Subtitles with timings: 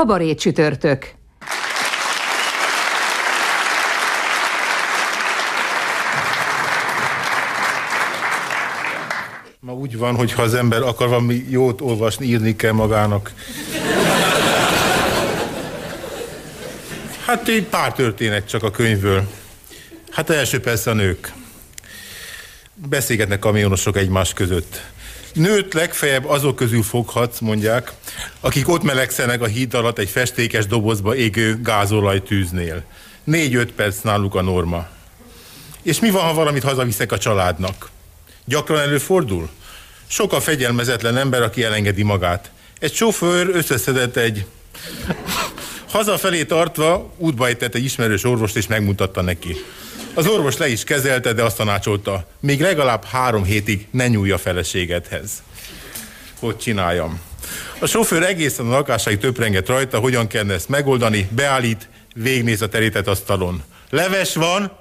[0.00, 1.14] Kabaré csütörtök.
[9.60, 13.32] Ma úgy van, hogy ha az ember akar valami jót olvasni, írni kell magának.
[17.26, 19.28] Hát egy pár történet csak a könyvből.
[20.10, 21.32] Hát első persze a nők.
[22.74, 24.80] Beszélgetnek kamionosok egymás között.
[25.34, 27.92] Nőt legfeljebb azok közül foghatsz, mondják,
[28.40, 32.84] akik ott melegszenek a híd alatt egy festékes dobozba égő gázolajtűznél.
[33.24, 34.86] Négy-öt perc náluk a norma.
[35.82, 37.90] És mi van, ha valamit hazaviszek a családnak?
[38.44, 39.48] Gyakran előfordul?
[40.06, 42.50] Sok a fegyelmezetlen ember, aki elengedi magát.
[42.78, 44.46] Egy sofőr összeszedett egy...
[45.90, 49.56] Hazafelé tartva útba ejtett egy ismerős orvost, és megmutatta neki.
[50.14, 54.38] Az orvos le is kezelte, de azt tanácsolta, még legalább három hétig ne nyúlja a
[54.38, 55.30] feleségedhez.
[56.38, 57.20] Hogy csináljam?
[57.78, 63.06] A sofőr egészen a lakásáig töprengett rajta, hogyan kellene ezt megoldani, beállít, végnéz a terített
[63.06, 63.62] asztalon.
[63.90, 64.72] Leves van?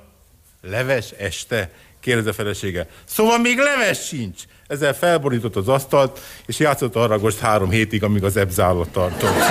[0.62, 1.70] Leves este?
[2.00, 2.88] kérdez a felesége.
[3.06, 4.42] Szóval még leves sincs.
[4.68, 9.44] Ezzel felborított az asztalt, és játszott a haragost három hétig, amíg az ebzállott tartott.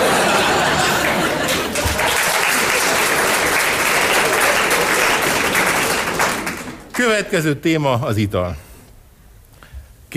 [6.92, 8.56] Következő téma az ital.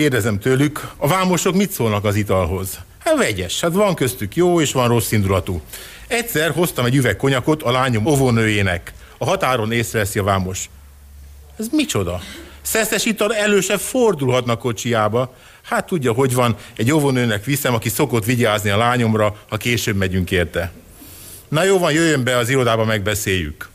[0.02, 2.78] Kérdezem tőlük, a vámosok mit szólnak az italhoz?
[2.98, 5.60] Hát vegyes, hát van köztük jó és van rossz indulatú.
[6.06, 8.92] Egyszer hoztam egy üveg konyakot a lányom ovónőjének.
[9.18, 10.70] A határon észreveszi a vámos.
[11.58, 12.20] Ez micsoda?
[12.62, 15.34] Szeszes ital elő se fordulhatnak kocsiába.
[15.62, 20.30] Hát tudja, hogy van, egy óvónőnek viszem, aki szokott vigyázni a lányomra, ha később megyünk
[20.30, 20.72] érte.
[21.48, 23.68] Na jó van, jöjjön be az irodába, megbeszéljük.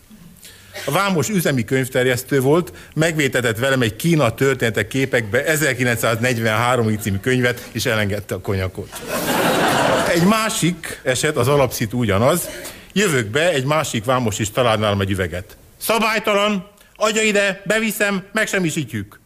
[0.85, 7.85] A Vámos üzemi könyvterjesztő volt, megvétetett velem egy Kína történetek képekbe 1943 című könyvet, és
[7.85, 9.01] elengedte a konyakot.
[10.13, 12.49] Egy másik eset, az alapszitu ugyanaz,
[12.93, 15.57] jövök be, egy másik vámos is talál nálam egy üveget.
[15.77, 19.19] Szabálytalan, adja ide, beviszem, megsemmisítjük.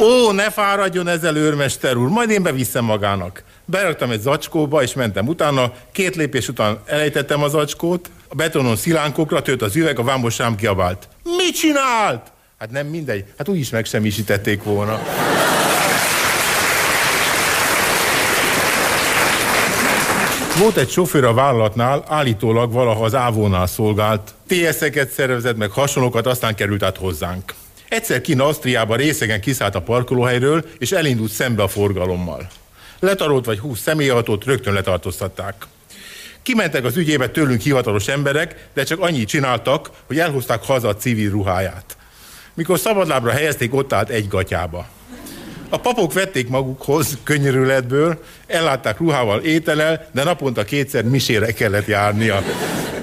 [0.00, 3.42] Ó, ne fáradjon ezzel, őrmester úr, majd én beviszem magának.
[3.64, 5.72] Beraktam egy zacskóba, és mentem utána.
[5.92, 10.56] Két lépés után elejtettem az zacskót, a betonon szilánkokra tört az üveg, a vámos rám
[10.56, 11.08] kiabált.
[11.22, 12.32] Mit csinált?
[12.58, 15.00] Hát nem mindegy, hát úgyis megsemmisítették volna.
[20.58, 24.34] Volt egy sofőr a vállalatnál, állítólag valaha az ávónál szolgált.
[24.46, 27.54] TS-eket szervezett meg hasonlókat, aztán került át hozzánk.
[27.88, 32.48] Egyszer Kína Ausztriában részegen kiszállt a parkolóhelyről, és elindult szembe a forgalommal.
[33.02, 35.66] Letarolt vagy húsz személyautót rögtön letartóztatták.
[36.42, 41.30] Kimentek az ügyébe tőlünk hivatalos emberek, de csak annyit csináltak, hogy elhozták haza a civil
[41.30, 41.96] ruháját.
[42.54, 44.86] Mikor szabadlábra helyezték, ott állt egy gatyába.
[45.68, 52.42] A papok vették magukhoz könyörületből, ellátták ruhával, ételel, de naponta kétszer misére kellett járnia.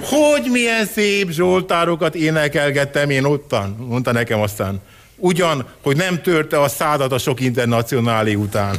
[0.04, 4.82] Hogy milyen szép zsoltárokat énekelgettem én ottan, mondta nekem aztán.
[5.16, 8.76] Ugyan, hogy nem törte a szádat a sok internacionáli után.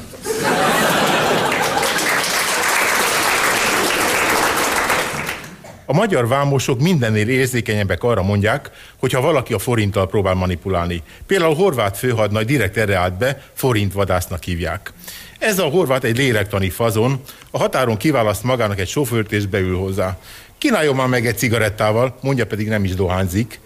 [5.90, 11.02] A magyar vámosok mindennél érzékenyebbek arra mondják, hogy ha valaki a forinttal próbál manipulálni.
[11.26, 14.92] Például a horvát főhadnagy direkt erre állt be, forintvadásznak hívják.
[15.38, 20.18] Ez a horvát egy lélektani fazon, a határon kiválaszt magának egy sofőrt és beül hozzá.
[20.58, 23.60] Kínáljon már meg egy cigarettával, mondja pedig nem is dohányzik.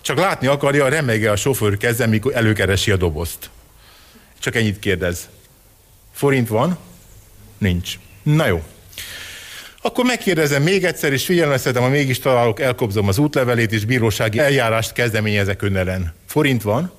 [0.00, 3.50] Csak látni akarja, remege a sofőr keze, mikor előkeresi a dobozt.
[4.38, 5.28] Csak ennyit kérdez.
[6.12, 6.78] Forint van?
[7.58, 7.98] Nincs.
[8.22, 8.62] Na jó.
[9.82, 14.92] Akkor megkérdezem még egyszer, és figyelmeztetem, ha mégis találok, elkobzom az útlevelét, és bírósági eljárást
[14.92, 16.14] kezdeményezek ön ellen.
[16.26, 16.92] Forint van?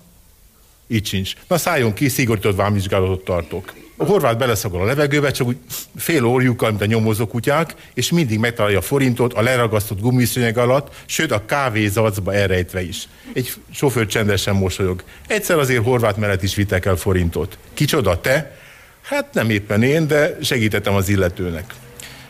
[0.87, 1.33] Így sincs.
[1.47, 3.73] Na szálljon ki, szigorított vámvizsgálatot tartok.
[3.97, 5.57] A horvát beleszagol a levegőbe, csak úgy
[5.95, 10.95] fél óriukkal, mint a nyomozó kutyák, és mindig megtalálja a forintot a leragasztott gumiszönyeg alatt,
[11.05, 13.07] sőt a kávézacba elrejtve is.
[13.33, 15.03] Egy sofőr csendesen mosolyog.
[15.27, 17.57] Egyszer azért horvát mellett is vitek el forintot.
[17.73, 18.57] Kicsoda, te?
[19.01, 21.73] Hát nem éppen én, de segítettem az illetőnek.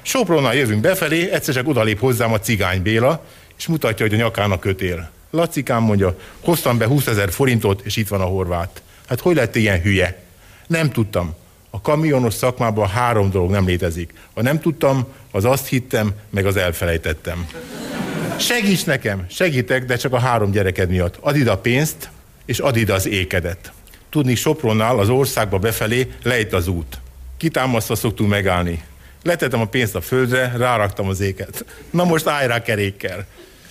[0.01, 3.25] Sopronnal jövünk befelé, egyszer csak odalép hozzám a cigány Béla,
[3.57, 5.10] és mutatja, hogy a nyakának kötél.
[5.31, 8.81] Lacikám mondja, hoztam be 20 ezer forintot, és itt van a horvát.
[9.07, 10.22] Hát hogy lett ilyen hülye?
[10.68, 11.36] Nem tudtam.
[11.69, 14.13] A kamionos szakmában három dolog nem létezik.
[14.34, 17.48] Ha nem tudtam, az azt hittem, meg az elfelejtettem.
[18.40, 21.18] Segíts nekem, segítek, de csak a három gyereked miatt.
[21.19, 22.10] Add ide a pénzt,
[22.46, 23.72] és add ide az ékedet.
[24.10, 27.00] Tudni Sopronnál az országba befelé lejt az út.
[27.38, 28.84] Kitámasztva szoktunk megállni.
[29.24, 31.66] Letettem a pénzt a földre, ráraktam az éket.
[31.89, 33.25] Na most állj rá kerékkel.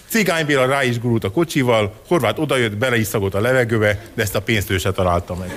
[0.09, 4.23] Cigány Béla rá is gurult a kocsival, Horváth odajött, bele is szagolt a levegőbe, de
[4.23, 5.55] ezt a pénzt ő se találta meg.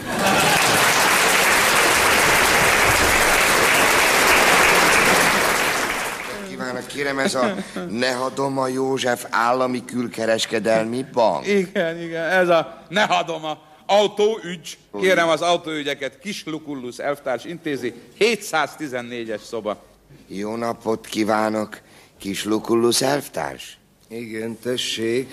[6.50, 7.56] Kívánok, kérem, ez a
[7.90, 11.48] Nehadoma József állami külkereskedelmi bank.
[11.48, 13.58] Igen, igen, ez a Nehadoma
[13.92, 14.78] autóügy.
[15.00, 19.84] Kérem az autóügyeket Kis Lukullus elvtárs intézi, 714-es szoba.
[20.28, 21.80] Jó napot kívánok,
[22.20, 23.78] kis Lukullus elvtárs.
[24.10, 25.30] Igen, tessék.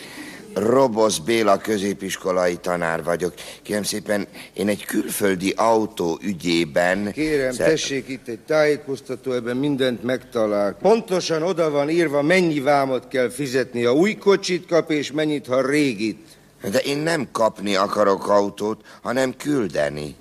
[0.54, 3.34] Robosz Béla középiskolai tanár vagyok.
[3.62, 7.12] Kérem szépen, én egy külföldi autó ügyében...
[7.12, 10.72] Kérem, Szer- tessék itt egy tájékoztató, ebben mindent megtalál.
[10.72, 15.66] Pontosan oda van írva, mennyi vámot kell fizetni, ha új kocsit kap, és mennyit, ha
[15.66, 16.37] régit.
[16.62, 20.16] De én nem kapni akarok autót, hanem küldeni.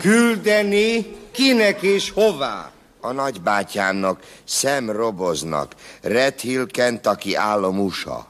[0.00, 2.70] Küldeni kinek és hová?
[3.00, 5.72] A nagybátyámnak, Sam Roboznak,
[6.02, 8.26] Red Hill, Kentucky állam USA.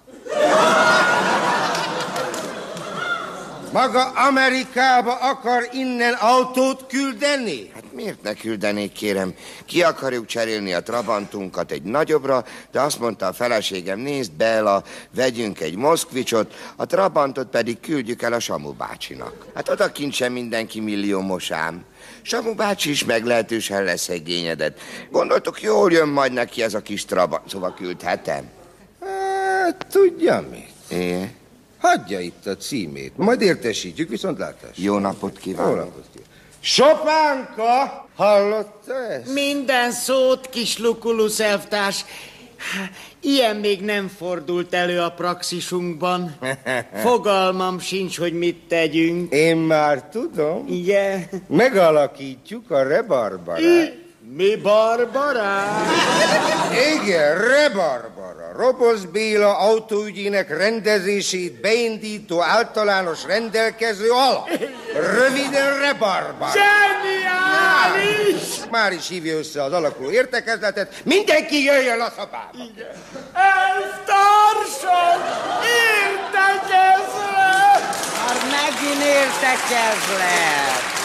[3.73, 7.73] Maga Amerikába akar innen autót küldeni?
[7.93, 9.35] Miért ne küldenék, kérem?
[9.65, 14.83] Ki akarjuk cserélni a Trabantunkat egy nagyobbra, de azt mondta a feleségem, nézd Bella,
[15.15, 19.47] vegyünk egy Moszkvicsot, a Trabantot pedig küldjük el a Samu bácsinak.
[19.55, 21.85] Hát odakint sem mindenki milliómos ám.
[22.23, 24.81] Samu bácsi is meglehetősen leszegényedett.
[25.11, 28.45] Gondoltok, jól jön majd neki ez a kis Trabant, szóval küldhetem.
[29.01, 30.99] Hát, tudja mit?
[31.01, 31.31] É,
[31.79, 33.13] Hagyja itt a címét.
[33.17, 34.71] Majd értesítjük, viszontlátás.
[34.77, 35.77] jó napot Jó kívánok.
[35.77, 36.30] napot kívánok.
[36.63, 38.09] Sopánka!
[38.17, 39.33] Hallotta ezt?
[39.33, 42.05] Minden szót, kis Lukulus elvtárs.
[43.21, 46.37] Ilyen még nem fordult elő a praxisunkban.
[47.05, 49.33] Fogalmam sincs, hogy mit tegyünk.
[49.33, 50.67] Én már tudom.
[50.69, 51.29] Igen.
[51.49, 53.99] Megalakítjuk a rebarbarát.
[54.37, 55.83] Mi barbará?
[57.03, 58.40] Igen, rebarbara.
[58.61, 64.49] Robosz Béla autóügyének rendezését beindító általános rendelkező alap.
[64.95, 66.51] Röviden rebarbara.
[66.53, 68.43] Zseniális!
[68.71, 70.95] Már is hívja össze az alakuló értekezletet.
[71.05, 72.51] Mindenki jöjjön a szobába.
[73.33, 75.21] Elvtársam!
[76.03, 77.83] Értekezlet!
[78.17, 81.00] Már megint értekezlet!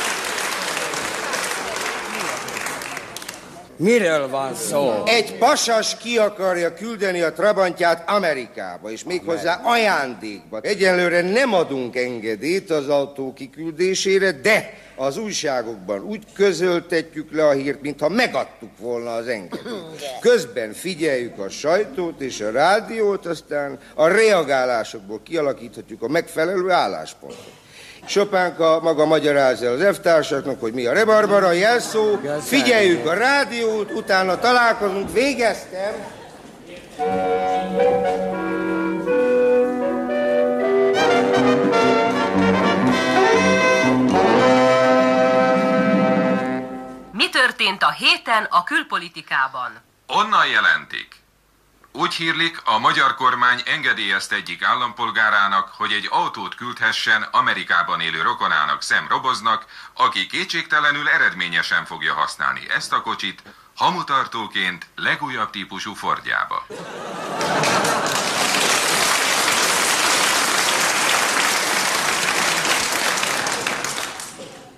[3.78, 5.04] Miről van szó?
[5.06, 10.60] Egy pasas ki akarja küldeni a Trabantját Amerikába, és méghozzá ajándékba.
[10.62, 17.82] Egyelőre nem adunk engedélyt az autó kiküldésére, de az újságokban úgy közöltetjük le a hírt,
[17.82, 20.20] mintha megadtuk volna az engedélyt.
[20.20, 27.64] Közben figyeljük a sajtót és a rádiót, aztán a reagálásokból kialakíthatjuk a megfelelő álláspontot.
[28.08, 35.12] Sopánka maga magyarázza az F-társaknak, hogy mi a rebarbara, jelszó, figyeljük a rádiót, utána találkozunk,
[35.12, 35.94] végeztem.
[47.12, 49.72] Mi történt a héten a külpolitikában?
[50.08, 51.25] Onnan jelentik.
[51.98, 58.82] Úgy hírlik, a magyar kormány engedélyezte egyik állampolgárának, hogy egy autót küldhessen Amerikában élő rokonának
[58.84, 63.44] Sam Roboznak, aki kétségtelenül eredményesen fogja használni ezt a kocsit,
[63.76, 66.66] hamutartóként legújabb típusú Fordjába.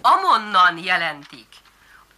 [0.01, 1.47] Amonnan jelentik.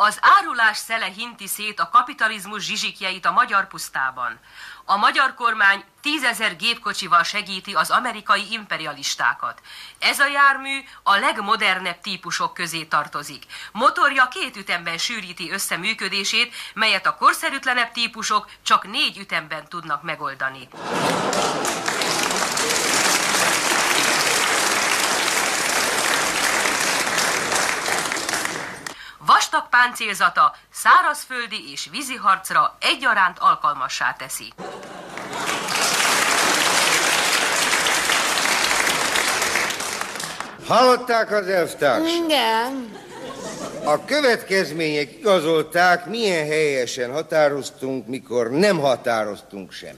[0.01, 4.39] Az árulás szele hinti szét a kapitalizmus zsizsikjeit a magyar pusztában.
[4.91, 9.61] A magyar kormány tízezer gépkocsival segíti az amerikai imperialistákat.
[9.99, 13.43] Ez a jármű a legmodernebb típusok közé tartozik.
[13.71, 20.67] Motorja két ütemben sűríti össze működését, melyet a korszerűtlenebb típusok csak négy ütemben tudnak megoldani.
[29.51, 34.53] Vastag páncélzata szárazföldi és vízi harcra egyaránt alkalmassá teszi.
[40.67, 42.13] Hallották az elvtárs?
[42.25, 42.97] Igen.
[43.83, 49.95] A következmények igazolták, milyen helyesen határoztunk, mikor nem határoztunk sem.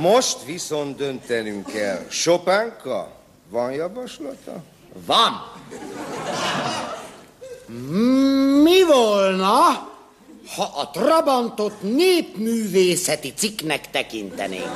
[0.00, 2.06] Most viszont döntenünk kell.
[2.08, 3.12] Sopánka
[3.48, 4.62] Van javaslata?
[5.06, 5.50] Van.
[8.62, 9.90] Mi volna,
[10.56, 14.70] ha a Trabantot népművészeti cikknek tekintenénk?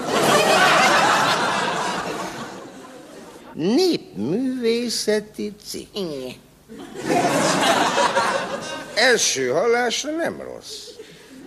[3.52, 5.94] Népművészeti cikk.
[5.94, 6.34] Igen.
[8.94, 10.84] Első hallásra nem rossz.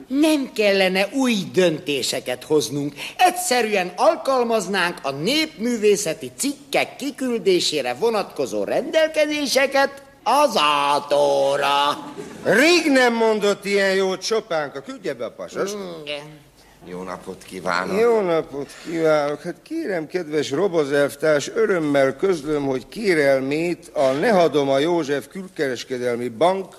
[0.08, 2.94] Nem kellene új döntéseket hoznunk.
[3.18, 12.12] Egyszerűen alkalmaznánk a népművészeti cikkek kiküldésére vonatkozó rendelkezéseket az átóra.
[12.44, 14.82] Rég nem mondott ilyen jót Sopánka.
[14.82, 15.78] Küldje be a pasast.
[16.06, 16.48] Igen.
[16.86, 18.00] Jó napot kívánok.
[18.00, 19.42] Jó napot kívánok!
[19.42, 26.76] Hát kérem, kedves robozelvtárs, örömmel közlöm, hogy kérelmét a Nehadoma József külkereskedelmi bank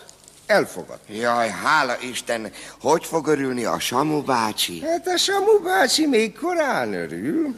[0.47, 1.13] elfogadta.
[1.13, 4.81] Jaj, hála Isten, hogy fog örülni a Samu bácsi?
[4.81, 7.55] Hát a Samu bácsi még korán örül.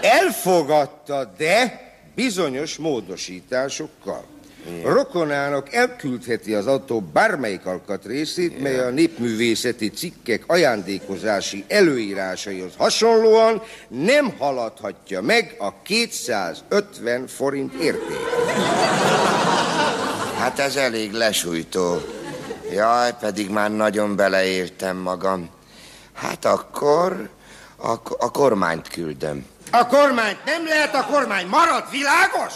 [0.00, 1.80] Elfogadta, de
[2.14, 4.24] bizonyos módosításokkal.
[4.84, 15.20] Rokonának elküldheti az autó bármelyik alkatrészét, mely a népművészeti cikkek ajándékozási előírásaihoz hasonlóan nem haladhatja
[15.20, 18.16] meg a 250 forint érték.
[20.38, 22.00] Hát ez elég lesújtó.
[22.72, 25.50] Jaj, pedig már nagyon beleértem magam.
[26.12, 27.28] Hát akkor
[27.76, 29.46] a, a kormányt küldöm.
[29.70, 32.52] A kormányt nem lehet, a kormány marad, világos?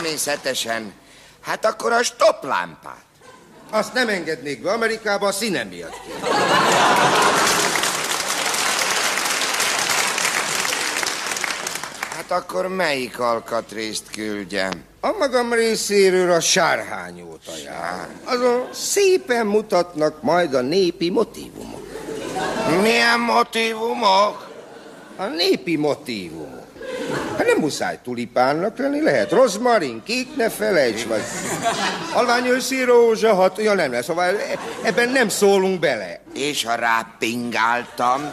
[0.00, 0.92] Természetesen.
[1.40, 3.04] Hát akkor a stoplámpát.
[3.70, 5.94] Azt nem engednék be Amerikába a színe miatt.
[12.16, 14.84] Hát akkor melyik alkatrészt küldjem?
[15.00, 18.20] A magam részéről a sárhányót ajánlom.
[18.24, 21.86] Azon szépen mutatnak majd a népi motivumok.
[22.82, 24.48] Milyen motivumok?
[25.16, 26.59] A népi motivumok.
[27.36, 31.20] Hát nem muszáj tulipánnak lenni, lehet rozmarin, kék, ne felejts, vagy
[32.14, 34.34] alványőszi rózsa, hat, ja nem lesz, szóval
[34.82, 36.20] ebben nem szólunk bele.
[36.34, 38.32] És ha rápingáltam?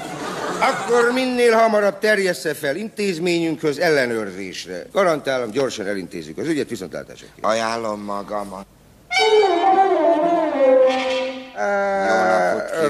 [0.59, 4.83] Akkor minél hamarabb terjessze fel intézményünkhöz ellenőrzésre.
[4.91, 7.27] Garantálom, gyorsan elintézzük az ügyet, viszontlátásra.
[7.41, 8.65] Ajánlom magamat.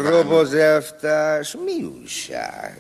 [0.06, 2.80] Robozelvtárs, mi újság?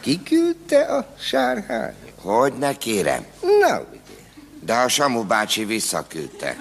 [0.00, 2.07] Ki küldte a sárhány?
[2.22, 3.26] Hogy ne kérem?
[3.40, 3.98] Na, ugye.
[4.60, 6.56] De a Samu bácsi visszaküldte.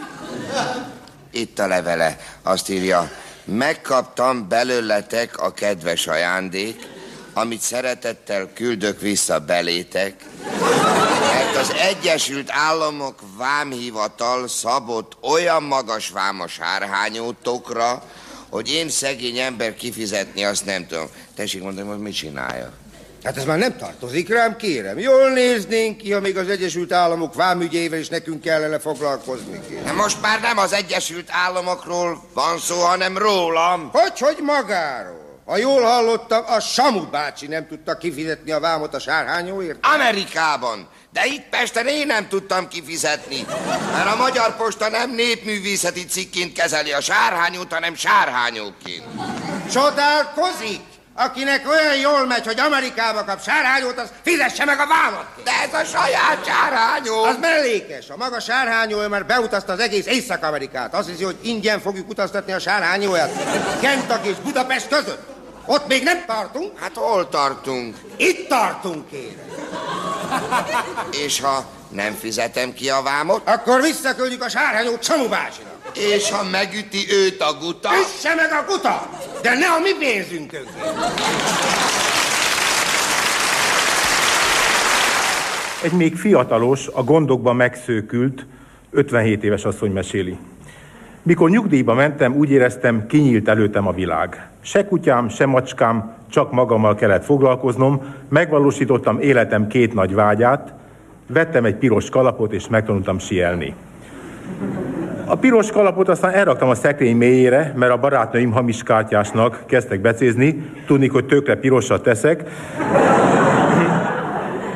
[1.32, 3.12] Itt a levele, azt írja,
[3.46, 6.88] megkaptam belőletek a kedves ajándék,
[7.34, 10.26] amit szeretettel küldök vissza belétek,
[11.22, 18.04] mert az Egyesült Államok vámhivatal szabott olyan magas vám a sárhányótokra,
[18.50, 21.08] hogy én szegény ember kifizetni azt nem tudom.
[21.36, 22.72] Tessék mondani, hogy mit csinálja?
[23.28, 25.00] Hát ez már nem tartozik rám, kérem.
[25.00, 29.60] Jól néznénk ki, ha még az Egyesült Államok vámügyével is nekünk kellene foglalkozni.
[29.70, 29.96] Kérem.
[29.96, 33.90] Most már nem az Egyesült Államokról van szó, hanem rólam.
[33.92, 35.42] Hogy, hogy magáról?
[35.46, 39.86] Ha jól hallottam, a Samu bácsi nem tudta kifizetni a vámot a sárhányóért?
[39.94, 40.88] Amerikában.
[41.14, 43.46] De itt Pesten én nem tudtam kifizetni,
[43.92, 49.04] mert a Magyar Posta nem népművészeti cikként kezeli a sárhányót, hanem sárhányóként.
[49.72, 50.82] Csodálkozik?
[51.20, 55.26] Akinek olyan jól megy, hogy Amerikába kap sárhányót, az fizesse meg a vámot.
[55.44, 57.24] De ez a saját sárhányó.
[57.24, 58.10] Az mellékes.
[58.10, 60.94] A maga sárhányó ő már beutazta az egész Észak-Amerikát.
[60.94, 63.32] Azt hiszi, hogy ingyen fogjuk utaztatni a sárhányóját.
[63.82, 65.28] Kentucky és Budapest között.
[65.66, 66.80] Ott még nem tartunk.
[66.80, 67.96] Hát hol tartunk?
[68.18, 69.46] Itt tartunk, kérem.
[71.12, 73.50] És ha nem fizetem ki a vámot?
[73.50, 75.28] Akkor visszaküldjük a sárhányót Samu.
[75.98, 77.90] És ha megüti őt a guta?
[77.90, 79.10] Üsse meg a guta!
[79.42, 80.66] De ne a mi pénzünkön.
[85.84, 88.46] Egy még fiatalos, a gondokban megszőkült,
[88.92, 90.38] 57 éves asszony meséli.
[91.24, 94.50] Mikor nyugdíjba mentem, úgy éreztem, kinyílt előttem a világ.
[94.62, 100.74] Se kutyám, se macskám, csak magammal kellett foglalkoznom, megvalósítottam életem két nagy vágyát,
[101.28, 103.76] vettem egy piros kalapot, és megtanultam sielni.
[105.26, 110.72] A piros kalapot aztán elraktam a szekrény mélyére, mert a barátnőim hamis kártyásnak kezdtek becézni,
[110.86, 112.44] tudni, hogy tökre pirosat teszek.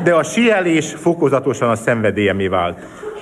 [0.04, 2.80] De a sielés fokozatosan a szenvedélyemé vált.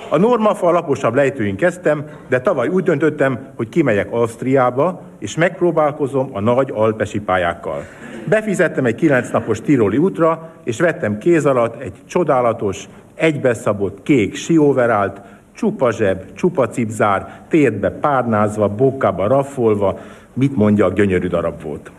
[0.08, 6.40] A normafa alaposabb lejtőin kezdtem, de tavaly úgy döntöttem, hogy kimegyek Ausztriába, és megpróbálkozom a
[6.40, 7.84] nagy alpesi pályákkal.
[8.24, 15.20] Befizettem egy kilenc napos tiroli útra, és vettem kéz alatt egy csodálatos, egybeszabott kék sióverált,
[15.60, 19.98] Csupa zseb, csupa cipzár, térdbe párnázva, bokába raffolva,
[20.32, 21.90] mit mondja, gyönyörű darab volt.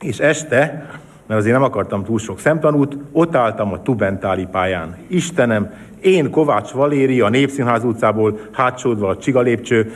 [0.00, 0.86] És este,
[1.26, 4.96] mert azért nem akartam túl sok szemtanút, ott álltam a Tubentáli pályán.
[5.06, 9.92] Istenem, én Kovács Valéri, a Népszínház utcából hátsódva a csiga lépcső,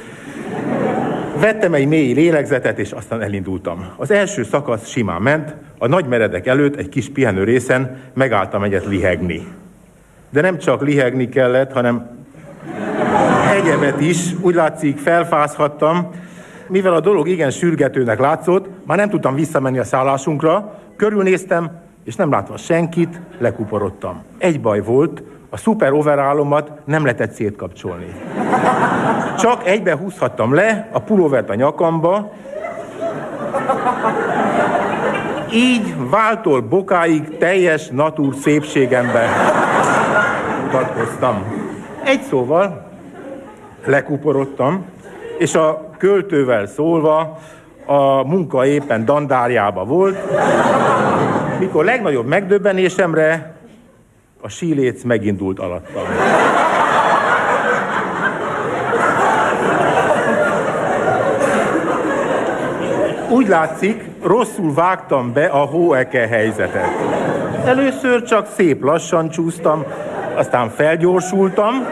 [1.40, 3.86] Vettem egy mély lélegzetet, és aztán elindultam.
[3.96, 8.86] Az első szakasz simán ment, a nagy meredek előtt egy kis pihenő részen megálltam egyet
[8.86, 9.46] lihegni.
[10.30, 12.22] De nem csak lihegni kellett, hanem
[13.54, 14.34] egyebet is.
[14.40, 16.10] Úgy látszik, felfázhattam.
[16.68, 21.70] Mivel a dolog igen sürgetőnek látszott, már nem tudtam visszamenni a szállásunkra, körülnéztem,
[22.04, 24.22] és nem látva senkit, lekuporodtam.
[24.38, 28.14] Egy baj volt, a szuper overállomat nem lehetett szétkapcsolni.
[29.38, 32.32] Csak egybe húzhattam le a pulóvert a nyakamba,
[35.52, 39.28] így váltól bokáig teljes natúr szépségembe
[40.62, 41.44] mutatkoztam.
[42.04, 42.83] Egy szóval
[43.84, 44.84] lekuporodtam,
[45.38, 47.38] és a költővel szólva
[47.86, 50.18] a munka éppen dandárjába volt,
[51.58, 53.54] mikor legnagyobb megdöbbenésemre
[54.40, 56.02] a síléc megindult alattam.
[63.30, 66.88] Úgy látszik, rosszul vágtam be a hóeke helyzetet.
[67.64, 69.84] Először csak szép lassan csúsztam,
[70.34, 71.86] aztán felgyorsultam,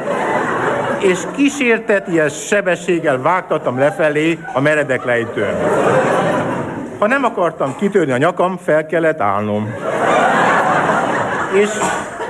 [1.03, 5.55] és kísérteties sebességgel vágtattam lefelé a meredek lejtőn.
[6.99, 9.75] Ha nem akartam kitörni a nyakam, fel kellett állnom.
[11.53, 11.71] És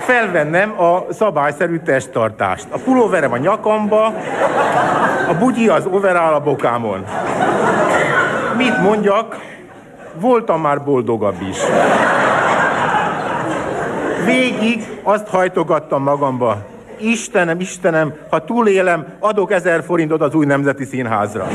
[0.00, 2.66] felvennem a szabályszerű testtartást.
[2.70, 4.04] A pulóverem a nyakamba,
[5.28, 7.06] a bugyi az overál a bokámon.
[8.56, 9.36] Mit mondjak?
[10.14, 11.56] Voltam már boldogabb is.
[14.24, 16.71] Végig azt hajtogattam magamba.
[17.02, 21.48] Istenem, Istenem, ha túlélem, adok ezer forintot az új nemzeti színházra.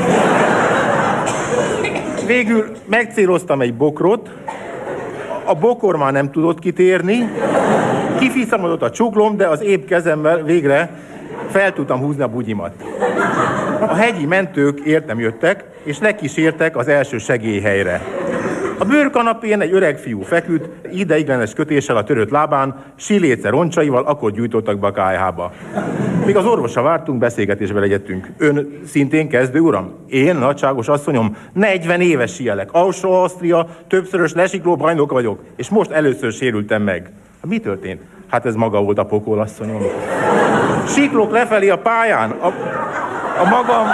[2.26, 4.30] Végül megcéloztam egy bokrot,
[5.44, 7.30] a bokor már nem tudott kitérni,
[8.18, 10.90] kifiszamodott a csuklom, de az épp kezemmel végre
[11.50, 12.72] fel tudtam húzni a bugyimat.
[13.80, 18.02] A hegyi mentők értem jöttek, és lekísértek az első segélyhelyre.
[18.78, 24.78] A bőrkanapén egy öreg fiú feküdt, ideiglenes kötéssel a törött lábán, siléce roncsaival, akkor gyújtottak
[24.78, 25.52] be a kájhába.
[26.26, 28.30] Míg az orvosra vártunk, beszélgetésbe legyettünk.
[28.36, 29.94] Ön szintén kezdő, uram?
[30.08, 32.68] Én, nagyságos asszonyom, 40 éves sielek.
[32.72, 37.12] Austria, többszörös lesikló bajnok vagyok, és most először sérültem meg.
[37.46, 38.02] Mi történt?
[38.28, 39.82] Hát ez maga volt a pokolasszonyom.
[40.86, 42.46] Siklok lefelé a pályán, a,
[43.42, 43.86] a magam...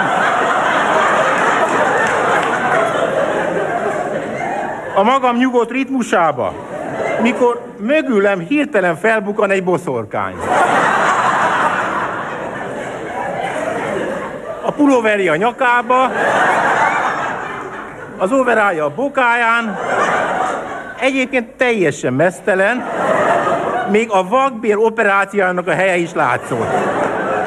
[4.97, 6.53] A magam nyugodt ritmusába,
[7.21, 10.33] mikor mögülem hirtelen felbukan egy boszorkány.
[14.61, 16.11] A pulóveri a nyakába,
[18.17, 19.79] az overája a bokáján,
[20.99, 22.85] egyébként teljesen mesztelen,
[23.91, 26.73] még a vakbér operációjának a helye is látszott.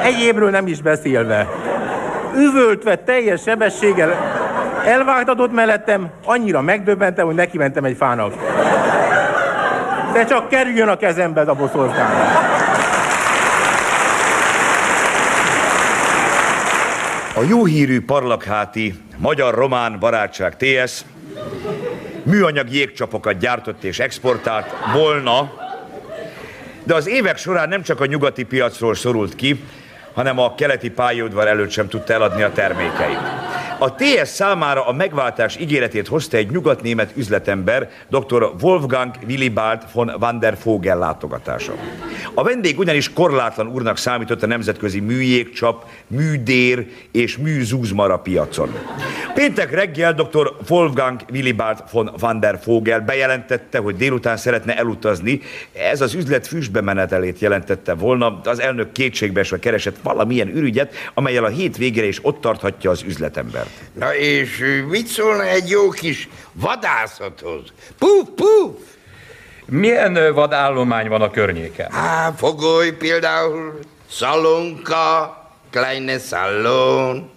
[0.03, 1.47] Egyébről nem is beszélve.
[2.35, 4.38] Üvöltve teljes sebességgel
[4.85, 8.33] elvágtatott mellettem, annyira megdöbbentem, hogy neki mentem egy fának.
[10.13, 12.47] De csak kerüljön a kezembe a boszorkány.
[17.35, 21.01] A jó hírű parlagháti magyar-román barátság TS
[22.23, 25.51] műanyag jégcsapokat gyártott és exportált volna,
[26.83, 29.63] de az évek során nem csak a nyugati piacról szorult ki,
[30.13, 33.48] hanem a keleti pályaudvar előtt sem tudta eladni a termékeit.
[33.81, 38.51] A TS számára a megváltás ígéretét hozta egy nyugatnémet üzletember, dr.
[38.61, 41.73] Wolfgang Willibald von van der Vogel látogatása.
[42.33, 48.69] A vendég ugyanis korlátlan úrnak számított a nemzetközi műjégcsap, műdér és műzúzmara piacon.
[49.33, 50.51] Péntek reggel dr.
[50.69, 55.41] Wolfgang Willibald von van der Vogel bejelentette, hogy délután szeretne elutazni.
[55.73, 58.41] Ez az üzlet füstbe menetelét jelentette volna.
[58.43, 63.68] Az elnök kétségbeesve keresett valamilyen ürügyet, amelyel a hét végére is ott tarthatja az üzletember.
[63.93, 67.61] Na és mit szólna egy jó kis vadászathoz?
[67.97, 68.75] Puf, puf!
[69.65, 71.91] Milyen vadállomány van a környéken?
[71.91, 73.79] Há, fogoly például,
[74.09, 75.37] szalonka,
[75.71, 77.29] kleine szallon.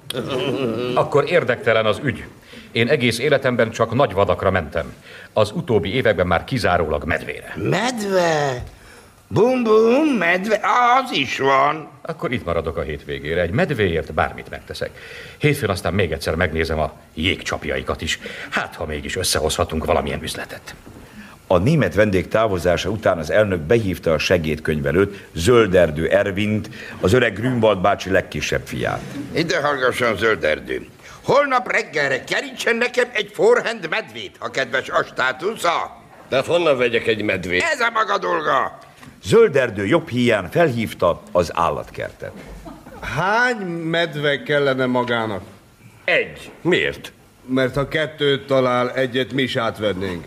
[0.95, 2.25] Akkor érdektelen az ügy.
[2.73, 4.95] Én egész életemben csak nagy vadakra mentem.
[5.33, 7.55] Az utóbbi években már kizárólag medvére.
[7.57, 8.63] Medve?
[9.29, 10.61] Bum, bum, medve,
[11.03, 11.89] az is van.
[12.03, 13.41] Akkor itt maradok a hétvégére.
[13.41, 14.91] Egy medvéért bármit megteszek.
[15.39, 18.19] Hétfőn aztán még egyszer megnézem a jégcsapjaikat is.
[18.51, 20.75] Hát, ha mégis összehozhatunk valamilyen üzletet.
[21.47, 27.79] A német vendég távozása után az elnök behívta a segédkönyvelőt, Zölderdő Ervint, az öreg Grünwald
[27.81, 29.01] bácsi legkisebb fiát.
[29.35, 30.87] Ide hallgasson, Zölderdő.
[31.23, 36.03] Holnap reggelre kerítsen nekem egy forehand medvét, ha kedves a státusza.
[36.29, 37.63] De honnan vegyek egy medvét?
[37.63, 38.79] Ez a maga dolga.
[39.23, 42.33] Zölderdő jobb híján felhívta az állatkertet.
[43.01, 45.43] Hány medve kellene magának?
[46.05, 46.51] Egy.
[46.61, 47.13] Miért?
[47.47, 50.25] Mert ha kettőt talál, egyet mi is átvennénk.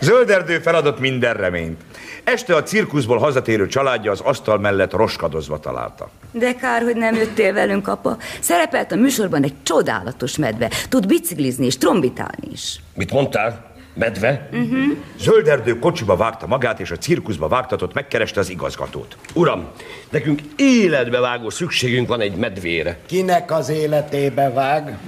[0.00, 1.80] Zölderdő feladott minden reményt.
[2.24, 6.10] Este a cirkuszból hazatérő családja az asztal mellett roskadozva találta.
[6.32, 8.16] De kár, hogy nem jöttél velünk, apa.
[8.40, 10.70] Szerepelt a műsorban egy csodálatos medve.
[10.88, 12.80] Tud biciklizni és trombitálni is.
[12.94, 13.72] Mit mondtál?
[13.94, 14.48] Medve?
[14.52, 14.96] Uh-huh.
[15.18, 19.16] Zölderdő kocsiba vágta magát, és a cirkuszba vágtatott megkereste az igazgatót.
[19.34, 19.68] Uram,
[20.10, 22.98] nekünk életbe vágó szükségünk van egy medvére.
[23.06, 24.98] Kinek az életébe vág?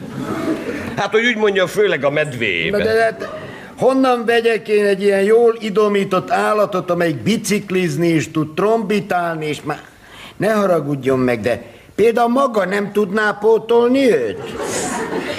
[0.96, 2.78] Hát, hogy úgy mondja, főleg a medvébe.
[2.78, 3.45] De, de, de,
[3.78, 9.80] honnan vegyek én egy ilyen jól idomított állatot, amelyik biciklizni is tud, trombitálni és már...
[10.36, 11.62] Ne haragudjon meg, de
[11.94, 14.38] például maga nem tudná pótolni őt?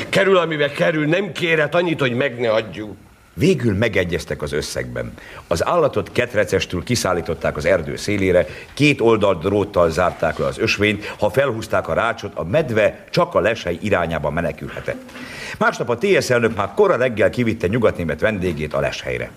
[0.09, 2.95] Kerül, amibe kerül, nem kérhet annyit, hogy meg ne adjuk.
[3.37, 5.13] Végül megegyeztek az összegben.
[5.47, 11.29] Az állatot ketrecestül kiszállították az erdő szélére, két oldalt dróttal zárták le az ösvényt, ha
[11.29, 15.11] felhúzták a rácsot, a medve csak a lesei irányába menekülhetett.
[15.57, 19.31] Másnap a TSZ elnök már kora reggel kivitte nyugatnémet vendégét a leshelyre.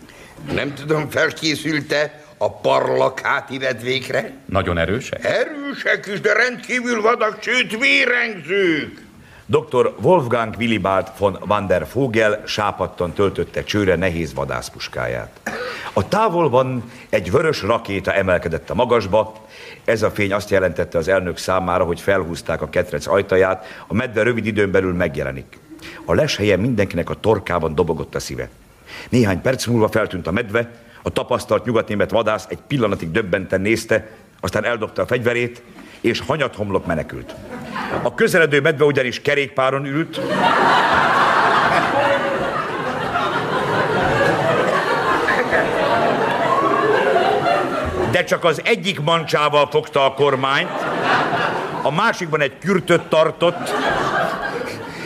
[0.52, 4.32] Nem tudom, felkészülte a parlakháti medvékre?
[4.46, 5.24] Nagyon erősek?
[5.24, 9.09] Erősek is, de rendkívül vadak, sőt vérengzők.
[9.50, 9.94] Dr.
[10.00, 15.40] Wolfgang Willibald von van der Vogel sápadtan töltötte csőre nehéz vadászpuskáját.
[15.92, 19.46] A távolban egy vörös rakéta emelkedett a magasba,
[19.84, 24.22] ez a fény azt jelentette az elnök számára, hogy felhúzták a ketrec ajtaját, a medve
[24.22, 25.58] rövid időn belül megjelenik.
[26.04, 28.48] A leshelyen mindenkinek a torkában dobogott a szíve.
[29.08, 30.70] Néhány perc múlva feltűnt a medve,
[31.02, 34.10] a tapasztalt nyugatnémet vadász egy pillanatig döbbenten nézte,
[34.40, 35.62] aztán eldobta a fegyverét,
[36.00, 37.34] és hanyathomlok menekült.
[38.02, 40.20] A közeledő medve ugyanis kerékpáron ült,
[48.10, 50.70] de csak az egyik mancsával fogta a kormányt,
[51.82, 53.74] a másikban egy kürtöt tartott,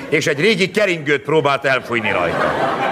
[0.09, 2.83] és egy régi keringőt próbált elfújni rajta.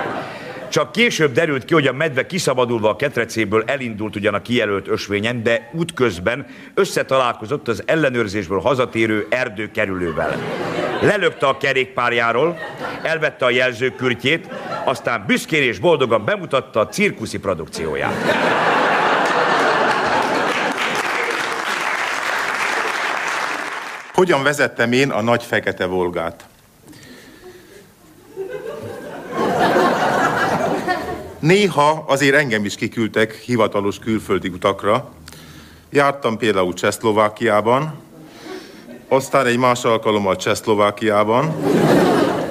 [0.72, 5.42] Csak később derült ki, hogy a medve kiszabadulva a ketrecéből elindult ugyan a kijelölt ösvényen,
[5.42, 10.38] de útközben összetalálkozott az ellenőrzésből hazatérő erdőkerülővel.
[11.00, 12.58] Lelökte a kerékpárjáról,
[13.02, 14.48] elvette a jelzőkürtjét,
[14.84, 18.14] aztán büszkén és boldogan bemutatta a cirkuszi produkcióját.
[24.12, 26.44] Hogyan vezettem én a nagy fekete volgát?
[31.42, 35.12] Néha azért engem is kiküldtek hivatalos külföldi utakra.
[35.90, 37.94] Jártam például Csehszlovákiában,
[39.08, 41.54] aztán egy más alkalommal Csehszlovákiában,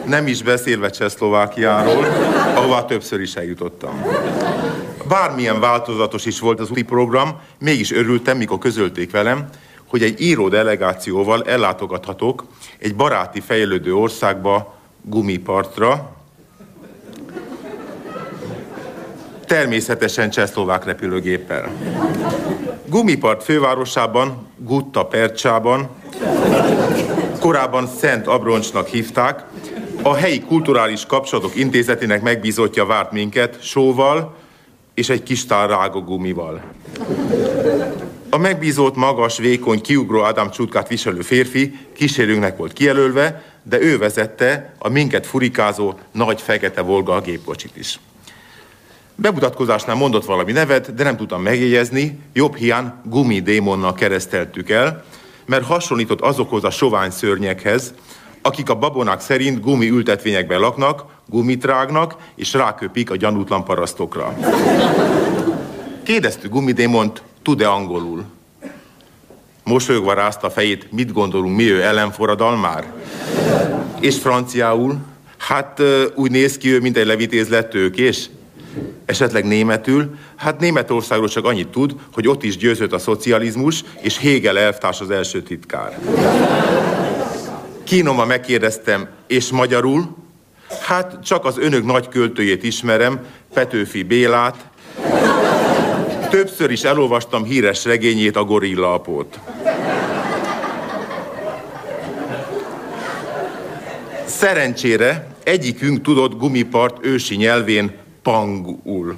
[0.05, 2.05] nem is beszélve Csehszlovákiáról,
[2.55, 4.05] ahová többször is eljutottam.
[5.07, 9.49] Bármilyen változatos is volt az úti program, mégis örültem, mikor közölték velem,
[9.87, 12.45] hogy egy író delegációval ellátogathatok
[12.77, 16.19] egy baráti fejlődő országba, gumipartra,
[19.51, 21.69] természetesen csehszlovák repülőgéppel.
[22.85, 25.89] Gumipart fővárosában, Gutta Percsában,
[27.39, 29.43] korábban Szent Abroncsnak hívták,
[30.01, 34.35] a helyi kulturális kapcsolatok intézetének megbízottja várt minket sóval
[34.93, 36.61] és egy kis tál rágogumival.
[38.29, 44.73] A megbízott magas, vékony, kiugró Ádám csutkát viselő férfi kísérőnknek volt kijelölve, de ő vezette
[44.77, 47.99] a minket furikázó nagy fekete Volga gépkocsit is.
[49.21, 55.03] Bemutatkozásnál mondott valami nevet, de nem tudtam megjegyezni, jobb hián gumi démonnal kereszteltük el,
[55.45, 57.93] mert hasonlított azokhoz a sovány szörnyekhez,
[58.41, 64.35] akik a babonák szerint gumi ültetvényekben laknak, gumit rágnak, és ráköpik a gyanútlan parasztokra.
[66.03, 68.23] Kérdeztük gumidémont, tud-e angolul?
[69.63, 72.93] Mosolyogva rázta a fejét, mit gondolunk, mi ő ellenforradalmár?
[73.99, 74.97] És franciául?
[75.37, 75.81] Hát
[76.15, 78.29] úgy néz ki ő, mint egy levitézlet tőkés.
[79.05, 80.15] Esetleg németül?
[80.35, 85.11] Hát Németországról csak annyit tud, hogy ott is győzött a szocializmus, és Hegel elvtárs az
[85.11, 85.99] első titkár.
[87.83, 90.15] Kínomban megkérdeztem, és magyarul?
[90.81, 93.19] Hát csak az önök nagy költőjét ismerem,
[93.53, 94.55] Petőfi Bélát.
[96.29, 99.39] Többször is elolvastam híres regényét, a gorillapót.
[104.25, 109.15] Szerencsére egyikünk tudott gumipart ősi nyelvén pangul.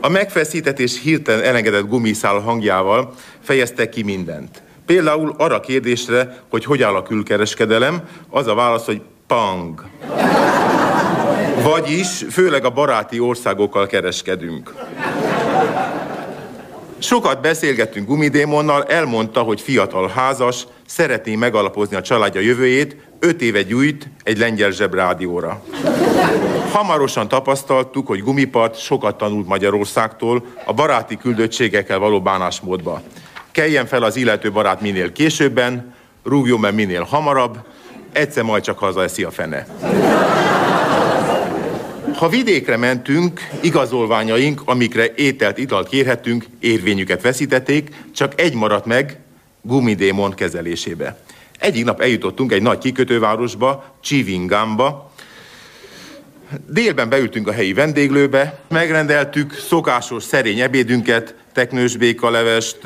[0.00, 4.62] A megfeszített és hirtelen elengedett gumiszál hangjával fejezte ki mindent.
[4.86, 8.00] Például arra kérdésre, hogy hogy áll a külkereskedelem,
[8.30, 9.84] az a válasz, hogy pang.
[11.62, 14.74] Vagyis főleg a baráti országokkal kereskedünk.
[16.98, 24.08] Sokat beszélgettünk Gumidémonnal, elmondta, hogy fiatal házas, szeretné megalapozni a családja jövőjét, öt éve gyújt
[24.22, 25.62] egy lengyel zsebrádióra.
[26.72, 33.02] Hamarosan tapasztaltuk, hogy Gumipart sokat tanult Magyarországtól a baráti küldöttségekkel való bánásmódba.
[33.50, 37.58] Keljen fel az illető barát minél későbben, rúgjon be minél hamarabb,
[38.12, 39.66] egyszer majd csak hazaeszi a fene.
[42.16, 49.18] Ha vidékre mentünk, igazolványaink, amikre ételt, italt kérhetünk, érvényüket veszítették, csak egy maradt meg
[49.62, 51.18] gumidémon kezelésébe.
[51.58, 55.07] Egyik nap eljutottunk egy nagy kikötővárosba, Csivingamba.
[56.66, 62.78] Délben beültünk a helyi vendéglőbe, megrendeltük szokásos szerény ebédünket, teknős békalevest,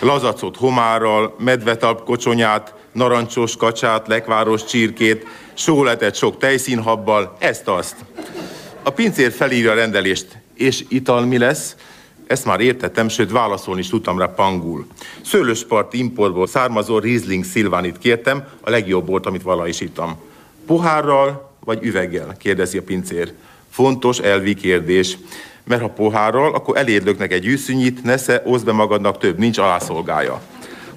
[0.00, 7.96] lazacot homárral, medvetalp kocsonyát, narancsos kacsát, lekváros csirkét, sóletet sok tejszínhabbal, ezt-azt.
[8.82, 11.76] A pincér felírja a rendelést, és ital mi lesz?
[12.26, 14.86] Ezt már értettem, sőt válaszolni is tudtam rá pangul.
[15.24, 20.16] Szőlőspart importból származó Riesling Szilvánit kértem, a legjobb volt, amit vala is ittam.
[20.66, 22.36] Pohárral vagy üveggel?
[22.38, 23.32] kérdezi a pincér.
[23.70, 25.18] Fontos elvi kérdés.
[25.64, 30.40] Mert ha pohárral, akkor elérdlöknek egy űszűnyit, nesze, oszd be magadnak több, nincs alászolgája.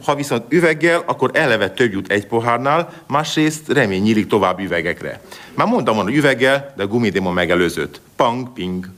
[0.03, 5.21] Ha viszont üveggel, akkor eleve több jut egy pohárnál, másrészt remény nyílik tovább üvegekre.
[5.53, 8.01] Már mondtam volna üveggel, de gumidémon megelőzött.
[8.15, 8.89] Pang, ping.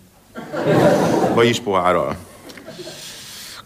[1.33, 2.26] Vagyis pohárral.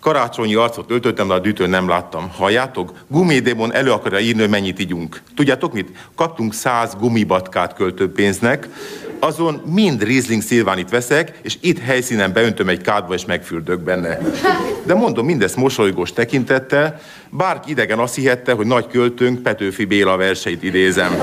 [0.01, 2.31] Karácsonyi arcot öltöttem, de a dütőn nem láttam.
[2.37, 2.93] Halljátok?
[3.07, 5.21] Gumidémon elő akarja írni, hogy mennyit ígyunk.
[5.35, 5.89] Tudjátok mit?
[6.15, 8.69] Kaptunk száz gumibatkát költőpénznek,
[9.19, 14.17] azon mind Riesling Szilvánit veszek, és itt helyszínen beöntöm egy kádba, és megfürdök benne.
[14.83, 20.63] De mondom mindezt mosolygós tekintettel, bárki idegen azt hihette, hogy nagy költőnk Petőfi Béla verseit
[20.63, 21.21] idézem.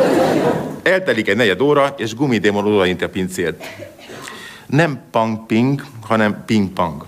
[0.82, 3.64] Eltelik egy negyed óra, és gumidémon odaint a pincért.
[4.66, 7.06] Nem pang-ping, hanem ping-pang.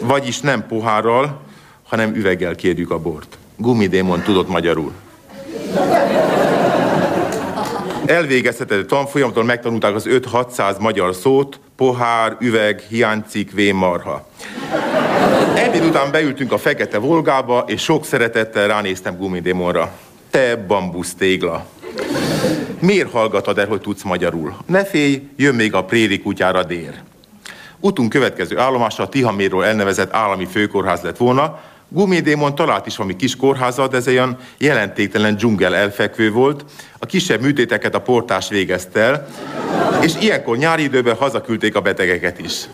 [0.00, 1.40] Vagyis nem pohárral,
[1.88, 3.38] hanem üveggel kérjük a bort.
[3.56, 4.92] Gumidémon tudott magyarul.
[8.06, 14.28] Elvégeztetett tanfolyamtól megtanulták az 5-600 magyar szót, pohár, üveg, hiánycik, vémarha.
[15.54, 19.92] Ebéd után beültünk a fekete volgába, és sok szeretettel ránéztem gumidémonra.
[20.30, 21.66] Te bambusz tégla.
[22.80, 24.56] Miért hallgatod el, hogy tudsz magyarul?
[24.66, 26.94] Ne félj, jön még a préri kutyára dér.
[27.86, 33.36] Utunk következő állomása a Tihaméről elnevezett állami főkórház lett volna, Gumidémon talált is valami kis
[33.36, 36.64] kórházat, de ez olyan jelentéktelen dzsungel elfekvő volt.
[36.98, 39.28] A kisebb műtéteket a portás végezte el,
[40.02, 42.64] és ilyenkor nyári időben hazaküldték a betegeket is.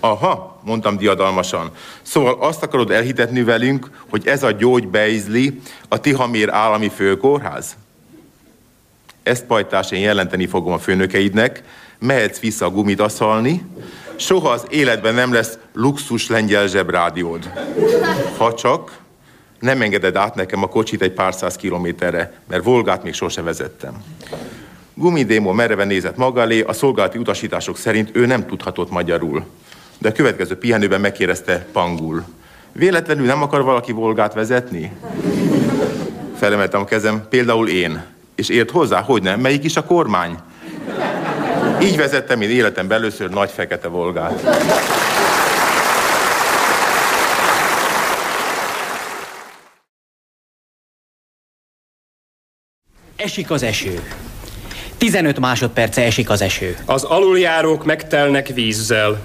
[0.00, 1.70] Aha, mondtam diadalmasan.
[2.02, 7.76] Szóval azt akarod elhitetni velünk, hogy ez a gyógybeizli a Tihamér állami főkórház?
[9.22, 11.62] Ezt pajtás én jelenteni fogom a főnökeidnek,
[11.98, 13.62] mehetsz vissza a gumit aszalni,
[14.20, 17.50] soha az életben nem lesz luxus lengyel zsebrádiód.
[18.36, 18.98] Ha csak
[19.58, 24.04] nem engeded át nekem a kocsit egy pár száz kilométerre, mert Volgát még sose vezettem.
[24.94, 29.44] Gumidémo mereven nézett maga elé, a szolgálati utasítások szerint ő nem tudhatott magyarul.
[29.98, 32.24] De a következő pihenőben megkérdezte Pangul.
[32.72, 34.92] Véletlenül nem akar valaki Volgát vezetni?
[36.36, 38.02] Felemeltem a kezem, például én.
[38.34, 40.38] És ért hozzá, hogy nem, melyik is a kormány?
[41.82, 44.42] Így vezettem én életem először nagy fekete volgát.
[53.16, 54.02] Esik az eső.
[54.98, 56.76] 15 másodperce esik az eső.
[56.86, 59.20] Az aluljárók megtelnek vízzel.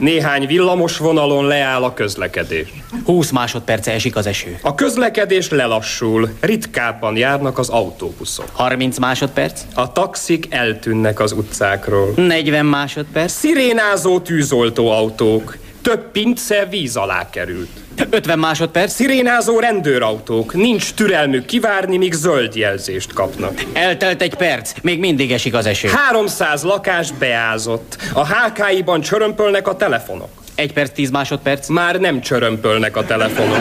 [0.00, 2.68] Néhány villamos vonalon leáll a közlekedés.
[3.04, 4.58] 20 másodperce esik az eső.
[4.62, 8.48] A közlekedés lelassul, ritkábban járnak az autóbuszok.
[8.52, 9.62] 30 másodperc.
[9.74, 12.12] A taxik eltűnnek az utcákról.
[12.16, 13.32] 40 másodperc.
[13.32, 15.56] Szirénázó tűzoltó autók.
[15.82, 17.87] Több pince víz alá került.
[18.10, 18.92] 50 másodperc.
[18.92, 20.54] Szirénázó rendőrautók.
[20.54, 23.64] Nincs türelmük kivárni, míg zöld jelzést kapnak.
[23.72, 25.88] Eltelt egy perc, még mindig esik az eső.
[25.88, 27.96] 300 lakás beázott.
[28.12, 30.28] A HKI-ban csörömpölnek a telefonok.
[30.54, 31.68] Egy perc, 10 másodperc.
[31.68, 33.58] Már nem csörömpölnek a telefonok.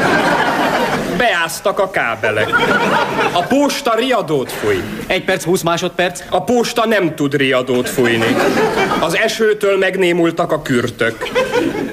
[1.18, 2.50] Beáztak a kábelek.
[3.32, 4.84] A posta riadót fúj.
[5.08, 6.24] Egy perc, 20 másodperc.
[6.30, 8.36] A posta nem tud riadót fújni.
[9.00, 11.30] Az esőtől megnémultak a kürtök.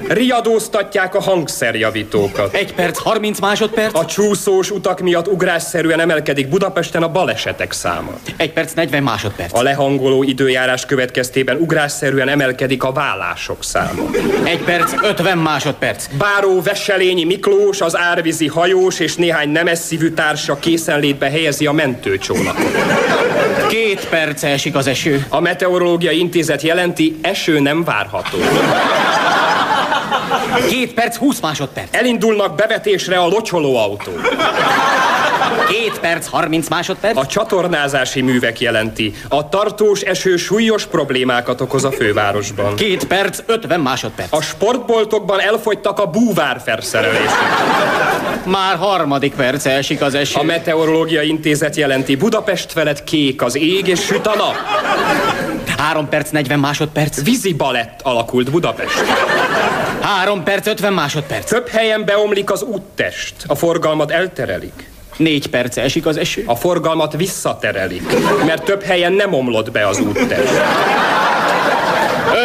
[0.07, 2.53] Riadóztatják a hangszerjavítókat.
[2.53, 3.97] Egy perc, 30 másodperc.
[3.97, 8.11] A csúszós utak miatt ugrásszerűen emelkedik Budapesten a balesetek száma.
[8.37, 9.57] Egy perc, 40 másodperc.
[9.57, 14.03] A lehangoló időjárás következtében ugrásszerűen emelkedik a vállások száma.
[14.43, 16.07] Egy perc, 50 másodperc.
[16.17, 22.71] Báró Veselényi Miklós, az árvízi hajós és néhány nemes szívű társa készenlétbe helyezi a mentőcsónakot.
[23.67, 25.25] Két perce esik az eső.
[25.29, 28.37] A Meteorológiai Intézet jelenti, eső nem várható.
[30.69, 31.95] Két perc, 20 másodperc.
[31.95, 34.11] Elindulnak bevetésre a locsoló autó.
[35.67, 37.17] Két perc, 30 másodperc.
[37.17, 39.13] A csatornázási művek jelenti.
[39.27, 42.75] A tartós eső súlyos problémákat okoz a fővárosban.
[42.75, 44.33] Két perc, 50 másodperc.
[44.33, 47.35] A sportboltokban elfogytak a búvár felszerelések.
[48.45, 50.39] Már harmadik perce esik az eső.
[50.39, 52.15] A Meteorológiai Intézet jelenti.
[52.15, 54.55] Budapest felett kék az ég és süt a nap.
[55.77, 57.23] Három perc, 40 másodperc.
[57.23, 59.03] Vízi balett alakult Budapest.
[60.01, 61.49] Három perc, 50 másodperc.
[61.49, 63.35] Több helyen beomlik az úttest.
[63.47, 64.93] A forgalmat elterelik.
[65.17, 66.43] Négy perce esik az eső.
[66.45, 68.03] A forgalmat visszaterelik,
[68.45, 70.53] mert több helyen nem omlott be az úttest.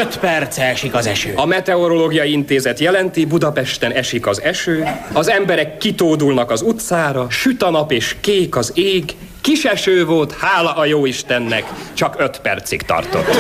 [0.01, 1.33] Öt perce esik az eső.
[1.37, 7.71] A Meteorológiai Intézet jelenti, Budapesten esik az eső, az emberek kitódulnak az utcára, süt a
[7.71, 12.83] nap és kék az ég, kis eső volt, hála a jó Istennek, csak öt percig
[12.83, 13.37] tartott.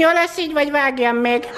[0.00, 1.48] Jó lesz így, vagy vágjam még?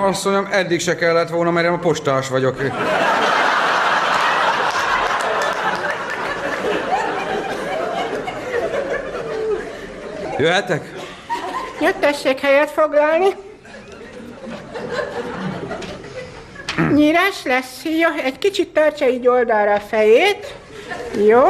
[0.00, 2.62] Azt mondjam, eddig se kellett volna, mert én a postás vagyok.
[10.38, 10.92] Jöhetek?
[11.80, 13.45] Jöttessék helyet foglalni.
[16.94, 17.82] Nyírás lesz.
[17.84, 20.54] Jó, egy kicsit tartsa így oldalra a fejét.
[21.26, 21.42] Jó.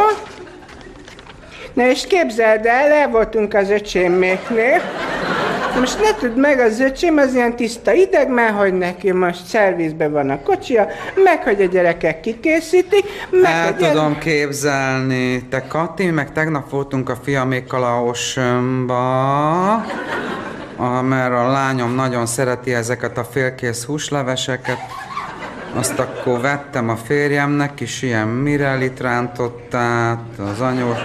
[1.72, 4.80] Na és képzeld el, le voltunk az öcséméknél.
[5.80, 10.12] Most ne tudd meg, az öcsém az ilyen tiszta ideg, mert hogy neki most szervizben
[10.12, 10.88] van a kocsia,
[11.24, 15.48] meg hogy a gyerekek kikészítik, meg El hogy tudom képzelni.
[15.48, 19.72] Te Kati, meg tegnap voltunk a fiamékkal a Oceanba,
[20.76, 24.78] a, mert a lányom nagyon szereti ezeket a félkész húsleveseket.
[25.78, 30.18] Azt akkor vettem a férjemnek is ilyen mirelit rántottát,
[30.52, 30.98] az anyós...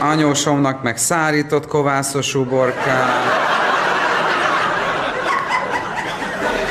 [0.00, 3.40] Anyósomnak meg szárított kovászos uborkát.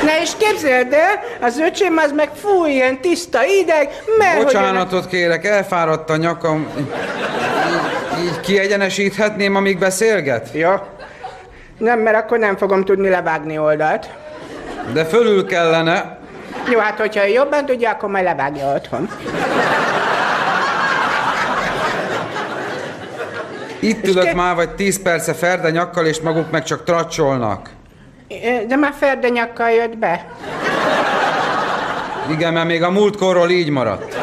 [0.04, 4.44] Na és képzeld el, az öcsém az meg fúj, ilyen tiszta ideg, mert hogy...
[4.44, 6.68] Bocsánatot kérek, elfáradt a nyakam.
[6.78, 6.92] Így,
[8.24, 10.48] így kiegyenesíthetném, amíg beszélget?
[10.52, 10.96] Ja.
[11.78, 14.08] Nem, mert akkor nem fogom tudni levágni oldalt.
[14.92, 16.18] De fölül kellene.
[16.70, 19.08] Jó, hát hogyha jobban tudja, akkor majd levágja otthon.
[23.80, 27.70] Itt ülök már vagy tíz perce ferde nyakkal, és maguk meg csak tracsolnak.
[28.68, 30.24] De már ferde nyakkal jött be.
[32.30, 34.16] Igen, mert még a múltkorról így maradt.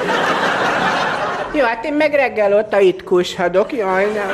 [1.51, 4.31] Jó, hát én meg reggel óta itt kushadok, jaj, nem.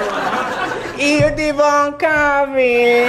[0.98, 3.06] Ildi van kávé.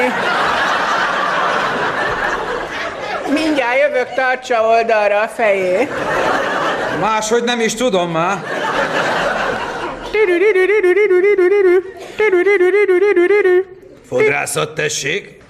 [3.33, 5.91] Mindjárt jövök, tartsa oldalra a fejét.
[7.01, 8.43] Máshogy nem is tudom már.
[14.09, 15.43] Fodrászat, tessék.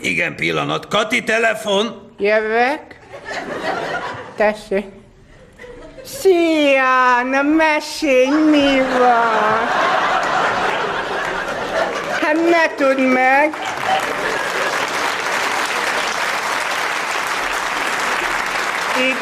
[0.00, 0.88] Igen, pillanat.
[0.88, 2.14] Kati, telefon.
[2.18, 2.80] Jövök.
[4.36, 4.84] Tessék.
[6.04, 9.68] Szia, na mesélj, mi van?
[12.20, 13.54] Hát ne tudd meg.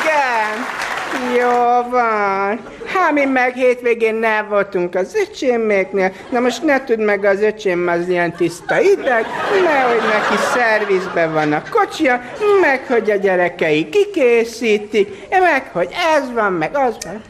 [0.08, 2.60] Igen, jó van.
[2.94, 7.88] Hát mi meg hétvégén nem voltunk az öcséméknél, na most ne tudd meg az öcsém
[7.88, 9.26] az ilyen tiszta ideg,
[9.64, 12.20] mert hogy neki szervizben van a kocsia,
[12.60, 17.22] meg hogy a gyerekei kikészítik, meg hogy ez van, meg az van.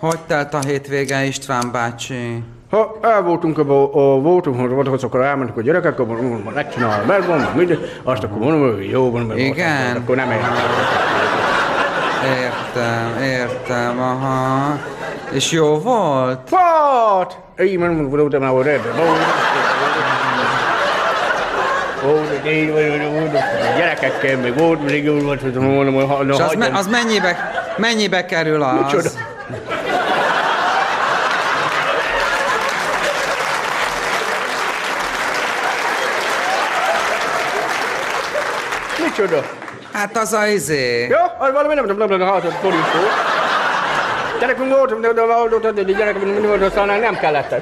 [0.00, 2.42] Hogy telt a hétvége, István bácsi?
[2.70, 3.64] Ha el voltunk, a,
[4.20, 8.38] voltunk, hogy voltak, akkor elmentek a gyerekek, akkor mondom, megcsinálom, megvan, meg minden, azt akkor
[8.38, 9.96] mondom, hogy jó van, meg Igen.
[9.96, 10.52] akkor nem Értem,
[12.74, 14.78] Értem, értem, aha.
[15.32, 16.48] És jó volt?
[16.48, 17.36] Volt!
[17.56, 18.66] Én voltam a volt,
[22.46, 26.54] így volt, a gyerekekkel, meg volt, még jól volt, hogy mondom, hogy ha, És az,
[26.54, 28.80] me, az mennyibe, mennyibe kerül az?
[28.80, 29.08] Micsoda?
[39.04, 39.62] Micsoda?
[39.94, 41.06] Hát az a izé.
[41.06, 42.98] Jó, az valami nem tudom, nem tudom, hát borító.
[44.40, 45.12] Gyerekünk volt, de
[45.72, 47.54] de de gyerek, mindig volt, aztán nem kellett.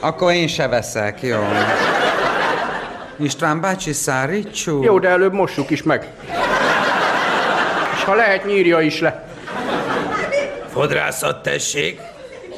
[0.00, 1.48] Akkor én se veszek, jó.
[3.16, 4.84] István bácsi, szárítsuk?
[4.84, 6.06] Jó, de előbb mossuk is meg.
[7.94, 9.28] És ha lehet, nyírja is le.
[10.72, 12.00] Fodrászat tessék.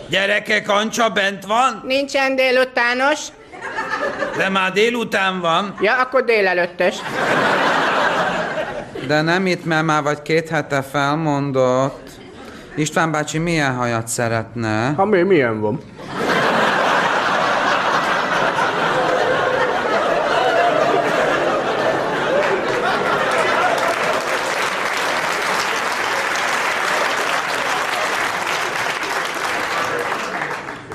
[0.08, 1.82] Gyerekek, Ancsa bent van?
[1.86, 3.18] Nincsen délutános.
[4.36, 5.74] De már délután van.
[5.80, 6.96] Ja, akkor délelőttes.
[9.10, 12.10] De nem itt, mert már vagy két hete felmondott.
[12.76, 14.92] István bácsi milyen hajat szeretne?
[14.96, 15.80] Ha mi, milyen van?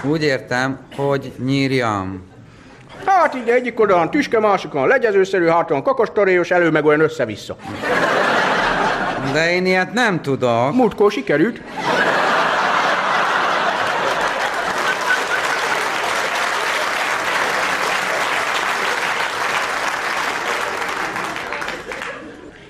[0.03, 2.34] Úgy értem, hogy nyírjam.
[3.25, 7.55] Hát így egyik oldalon tüske, másikon legyezőszerű, háton kakostoréos, elő meg olyan össze-vissza.
[9.33, 10.73] De én ilyet nem tudok.
[10.73, 11.61] Múltkor sikerült.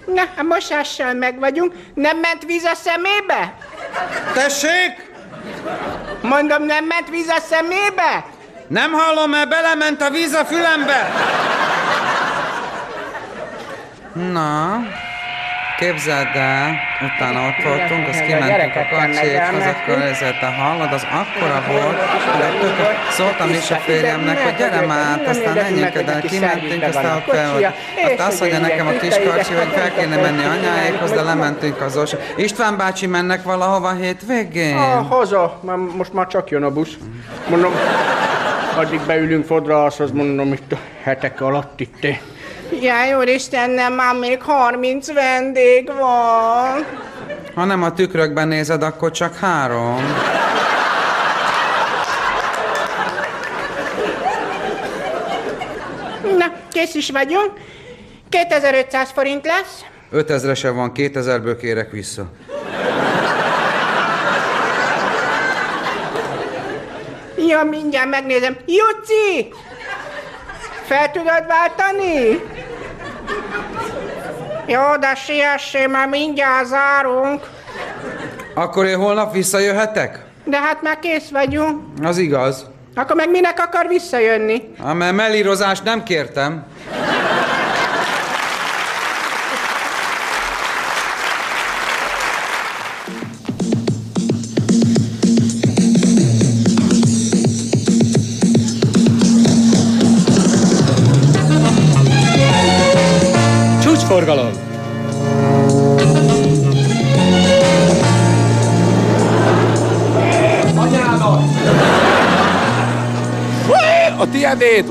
[0.06, 1.74] Na, a mosással meg vagyunk.
[1.94, 3.58] Nem ment víz a szemébe?
[4.34, 5.12] Tessék?
[6.22, 8.34] Mondom, nem ment víz a szemébe?
[8.68, 11.12] Nem hallom, mert belement a víz a fülembe.
[14.32, 14.80] Na,
[15.78, 21.64] képzeld el, utána ott voltunk, azt kimentünk a kacsékhoz, akkor ezért a hallod, az akkora
[21.68, 21.98] volt,
[22.38, 22.76] de tök,
[23.10, 27.54] szóltam is a férjemnek, hogy gyere már át, aztán menjünk el, kimentünk, aztán ott fel,
[27.54, 31.82] hogy azt azt mondja nekem a kis kacsi, hogy fel kéne menni anyáékhoz, de lementünk
[31.82, 32.18] az orsa.
[32.36, 34.78] István bácsi mennek valahova hétvégén?
[34.78, 36.94] Ah, haza, már most már csak jön a busz.
[37.50, 37.74] Mondom,
[38.78, 42.08] addig beülünk fodrászhoz, mondom, itt a hetek alatt itt.
[42.82, 46.86] Jaj, úristenem, már még 30 vendég van.
[47.56, 50.02] Ha nem a tükrökben nézed, akkor csak három.
[56.38, 57.52] Na, kész is vagyunk.
[58.30, 59.86] 2500 forint lesz.
[60.14, 62.32] 5000-ese van, 2000-ből kérek vissza.
[67.48, 68.58] Ja, mindjárt megnézem.
[68.66, 69.54] Juci!
[70.86, 72.42] Fel tudod váltani?
[74.66, 77.50] Jó, de siessé, már mindjárt zárunk.
[78.54, 80.24] Akkor én holnap visszajöhetek?
[80.44, 81.82] De hát már kész vagyunk.
[82.04, 82.66] Az igaz.
[82.96, 84.62] Akkor meg minek akar visszajönni?
[84.84, 86.66] Há, mert mellírozást nem kértem.
[114.58, 114.86] Tiédét!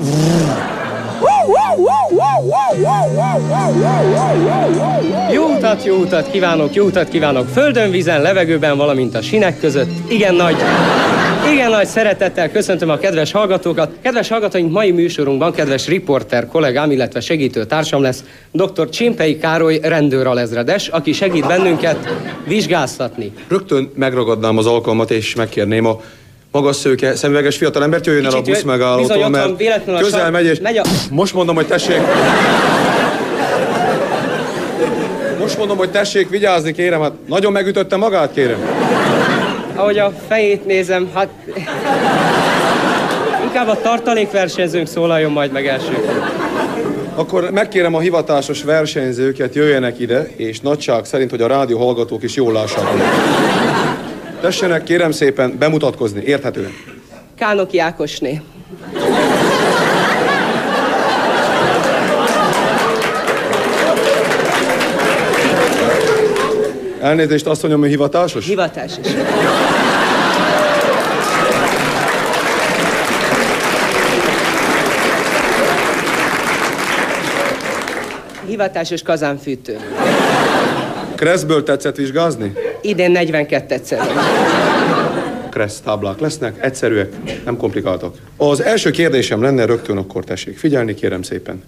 [5.32, 9.88] Jó utat, jó utat kívánok, jó utat kívánok földön, vízen, levegőben, valamint a sinek között.
[10.08, 10.56] Igen nagy,
[11.52, 13.92] igen nagy szeretettel köszöntöm a kedves hallgatókat.
[14.02, 18.88] Kedves hallgatóink, mai műsorunkban kedves riporter kollégám, illetve segítő társam lesz dr.
[18.88, 21.98] Csimpei Károly rendőralezredes, aki segít bennünket
[22.46, 23.32] vizsgáztatni.
[23.48, 26.00] Rögtön megragadnám az alkalmat, és megkérném a
[26.54, 30.76] magas szőke, szemüveges fiatalembert jöjjön el a Kicsit busz megállótól, mert közel megy, és megy
[30.76, 32.00] a- most mondom, hogy tessék...
[35.38, 38.58] Most mondom, hogy tessék vigyázni, kérem, hát nagyon megütötte magát, kérem.
[39.74, 41.28] Ahogy a fejét nézem, hát...
[43.44, 46.04] Inkább a tartalékversenyzőnk szólaljon majd meg első.
[47.14, 52.34] Akkor megkérem a hivatásos versenyzőket, jöjjenek ide, és nagyság szerint, hogy a rádió hallgatók is
[52.34, 52.84] jól lássák.
[54.44, 56.72] Tessenek, kérem szépen, bemutatkozni, érthetően.
[57.36, 58.42] Kánoki Ákosné.
[67.00, 68.46] Elnézést, azt mondjam, hogy hivatásos?
[68.46, 69.06] Hivatásos.
[78.46, 79.78] Hivatásos kazánfűtő.
[81.14, 82.52] Kreszből tetszett vizsgázni?
[82.84, 84.06] Idén 42 egyszer.
[85.50, 87.12] Kressz táblák lesznek, egyszerűek,
[87.44, 88.16] nem komplikáltak.
[88.36, 90.58] Az első kérdésem lenne rögtön akkor tessék.
[90.58, 91.62] Figyelni kérem szépen.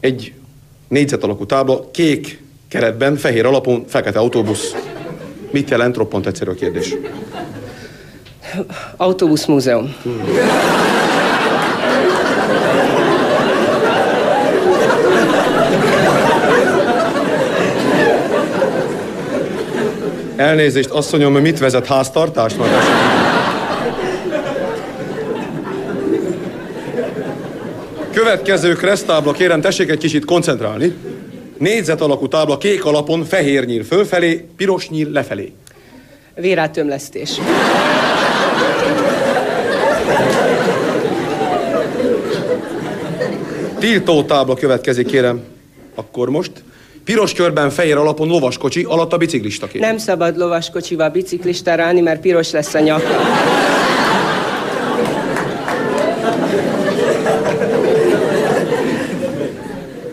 [0.00, 0.32] Egy
[0.88, 4.74] négyzet alakú tábla, kék keretben, fehér alapon, fekete autóbusz.
[5.50, 5.96] Mit jelent?
[5.96, 6.94] Roppant egyszerű a kérdés.
[8.96, 9.94] Autóbuszmúzeum.
[20.40, 22.56] Elnézést, asszonyom, mit vezet háztartást?
[22.56, 22.70] Majd
[28.12, 30.94] Következő kresztábla, kérem, tessék egy kicsit koncentrálni.
[31.58, 35.52] Négyzet alakú tábla, kék alapon, fehér nyíl fölfelé, piros nyíl lefelé.
[36.34, 37.40] Vérátömlesztés.
[43.78, 45.42] Tiltó tábla következik, kérem.
[45.94, 46.52] Akkor most.
[47.10, 49.88] Piros körben, fehér alapon lovaskocsi, alatt a biciklista kérem.
[49.88, 53.02] Nem szabad lovaskocsival biciklistára állni, mert piros lesz a nyak.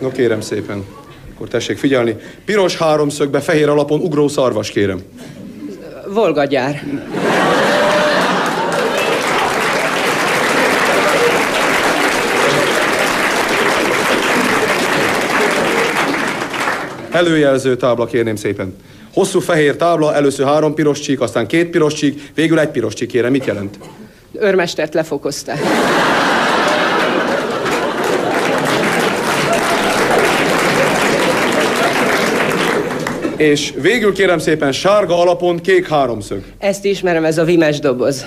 [0.01, 0.85] No kérem szépen.
[1.33, 2.15] Akkor tessék figyelni.
[2.45, 4.99] Piros háromszögbe, fehér alapon ugró szarvas, kérem.
[6.07, 6.45] Volga
[17.17, 18.75] Előjelző tábla, kérném szépen.
[19.13, 23.07] Hosszú fehér tábla, először három piros csík, aztán két piros csík, végül egy piros csík,
[23.07, 23.31] kérem.
[23.31, 23.77] Mit jelent?
[24.39, 25.59] Őrmestert lefokozták.
[33.37, 36.43] És végül kérem szépen sárga alapon kék háromszög.
[36.57, 38.25] Ezt ismerem, ez a vimes doboz.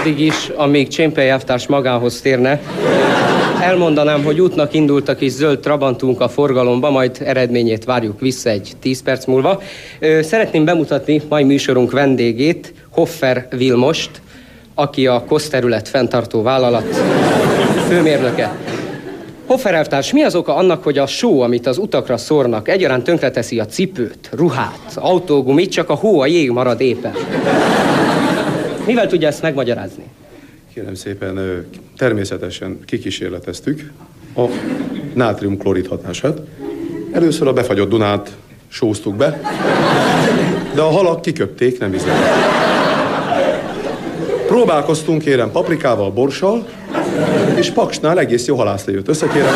[0.00, 2.60] Addig is, amíg Csémpely elvtárs magához térne,
[3.60, 9.02] elmondanám, hogy útnak indultak és zöld Trabantunk a forgalomba, majd eredményét várjuk vissza egy 10
[9.02, 9.62] perc múlva.
[10.20, 14.10] Szeretném bemutatni mai műsorunk vendégét, Hoffer Vilmost,
[14.74, 16.96] aki a koszterület fenntartó vállalat
[17.88, 18.56] főmérnöke.
[19.46, 23.58] Hoffer elvtárs, mi az oka annak, hogy a só, amit az utakra szórnak, egyaránt tönkreteszi
[23.58, 27.12] a cipőt, ruhát, autógumit, csak a hó, a jég marad éppen?
[28.86, 30.04] Mivel tudja ezt megmagyarázni?
[30.74, 31.64] Kérem szépen,
[31.96, 33.92] természetesen kikísérleteztük
[34.36, 34.44] a
[35.14, 36.38] nátriumklorid hatását.
[37.12, 38.30] Először a befagyott Dunát
[38.68, 39.40] sóztuk be,
[40.74, 42.28] de a halak kiköpték, nem izleltek.
[44.46, 46.68] Próbálkoztunk, kérem, paprikával, borssal,
[47.56, 49.54] és paksnál egész jó halászlé jött össze, kérem.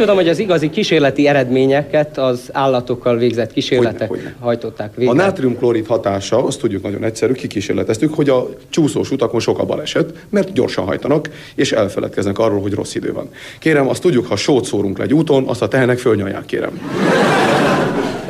[0.00, 5.14] Tudom, hogy az igazi kísérleti eredményeket az állatokkal végzett kísérletek hajtották A végre.
[5.14, 10.52] nátriumklorid hatása, azt tudjuk nagyon egyszerű, kikísérleteztük, hogy a csúszós utakon sok a baleset, mert
[10.52, 13.28] gyorsan hajtanak, és elfeledkeznek arról, hogy rossz idő van.
[13.58, 16.80] Kérem, azt tudjuk, ha sót szórunk le egy úton, azt a tehenek fölnyalják, kérem.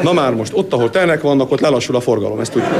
[0.03, 2.71] Na már most, ott, ahol tehenek vannak, ott lelassul a forgalom, ezt tudjuk.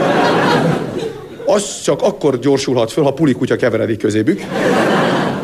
[1.47, 4.41] Az csak akkor gyorsulhat föl, ha pulikutya keveredik közébük,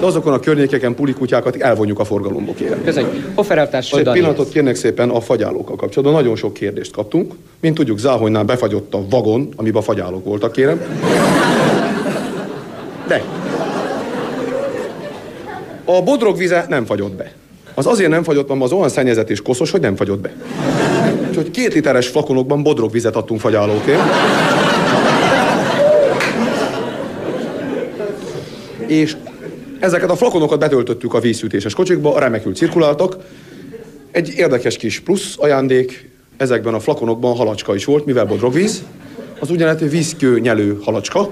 [0.01, 2.85] de azokon a környékeken pulikkutyákat elvonjuk a forgalomból, kérem.
[2.85, 3.31] Köszönjük.
[3.35, 6.23] Hoffereltárs, Egy pillanatot kérnek szépen a fagyálókkal kapcsolatban.
[6.23, 7.35] Nagyon sok kérdést kaptunk.
[7.61, 10.81] Mint tudjuk, Záhonynál befagyott a vagon, amiben fagyálók voltak, kérem.
[13.09, 13.23] De.
[15.85, 17.33] A bodrog vize nem fagyott be.
[17.75, 20.33] Az azért nem fagyott, mert az olyan szennyezett és koszos, hogy nem fagyott be.
[21.29, 24.01] Úgyhogy két literes flakonokban bodrog vizet adtunk fagyálókért.
[28.87, 29.17] És
[29.81, 33.17] ezeket a flakonokat betöltöttük a vízszűtéses kocsikba, remekül cirkuláltak.
[34.11, 38.83] Egy érdekes kis plusz ajándék, ezekben a flakonokban halacska is volt, mivel bodrogvíz,
[39.39, 41.29] az úgynevezett vízkő nyelő halacska.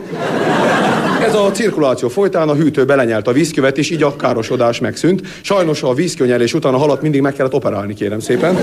[1.22, 5.22] Ez a cirkuláció folytán a hűtő belenyelt a vízkövet, és így a károsodás megszűnt.
[5.40, 8.57] Sajnos a vízkőnyelés után a halat mindig meg kellett operálni, kérem szépen.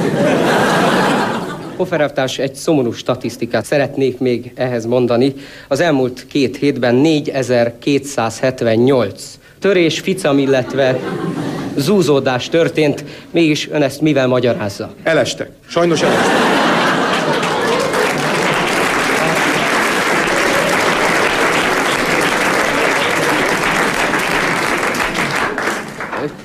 [1.75, 5.33] Hofferelvtárs, egy szomorú statisztikát szeretnék még ehhez mondani.
[5.67, 10.99] Az elmúlt két hétben 4278 törés, ficam, illetve
[11.75, 13.03] zúzódás történt.
[13.31, 14.93] Mégis ön ezt mivel magyarázza?
[15.03, 15.49] Elestek.
[15.67, 16.59] Sajnos elestek.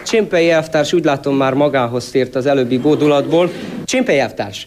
[0.06, 3.50] Csimpei elvtárs úgy látom már magához tért az előbbi bódulatból.
[3.84, 4.66] Csimpei elvtárs,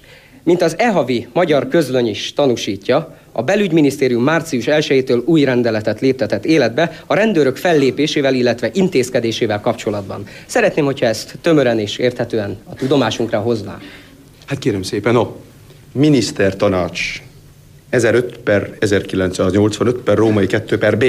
[0.49, 7.03] mint az EHAVI magyar közlöny is tanúsítja, a belügyminisztérium március 1-től új rendeletet léptetett életbe
[7.05, 10.23] a rendőrök fellépésével, illetve intézkedésével kapcsolatban.
[10.45, 13.77] Szeretném, hogyha ezt tömören és érthetően a tudomásunkra hozná.
[14.45, 15.31] Hát kérem szépen, a
[15.91, 17.21] minisztertanács
[17.89, 21.05] 1005 per 1985 per római 2 per B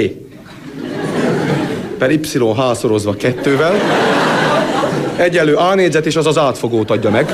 [1.97, 2.19] per Y
[2.55, 3.73] házszorozva kettővel
[5.15, 7.29] egyelő A négyzet, és az az átfogót adja meg.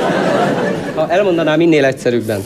[1.07, 2.45] Ha elmondaná minél egyszerűbben.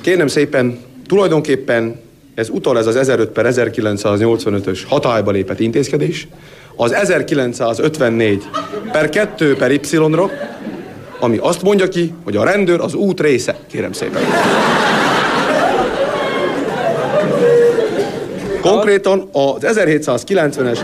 [0.00, 2.00] Kérem szépen, tulajdonképpen
[2.34, 6.28] ez utal ez az 1005 per 1985-ös hatályba lépett intézkedés,
[6.76, 8.48] az 1954
[8.92, 10.30] per 2 per Y-ra,
[11.20, 13.56] ami azt mondja ki, hogy a rendőr az út része.
[13.70, 14.22] Kérem szépen.
[18.60, 20.78] Konkrétan az 1790-es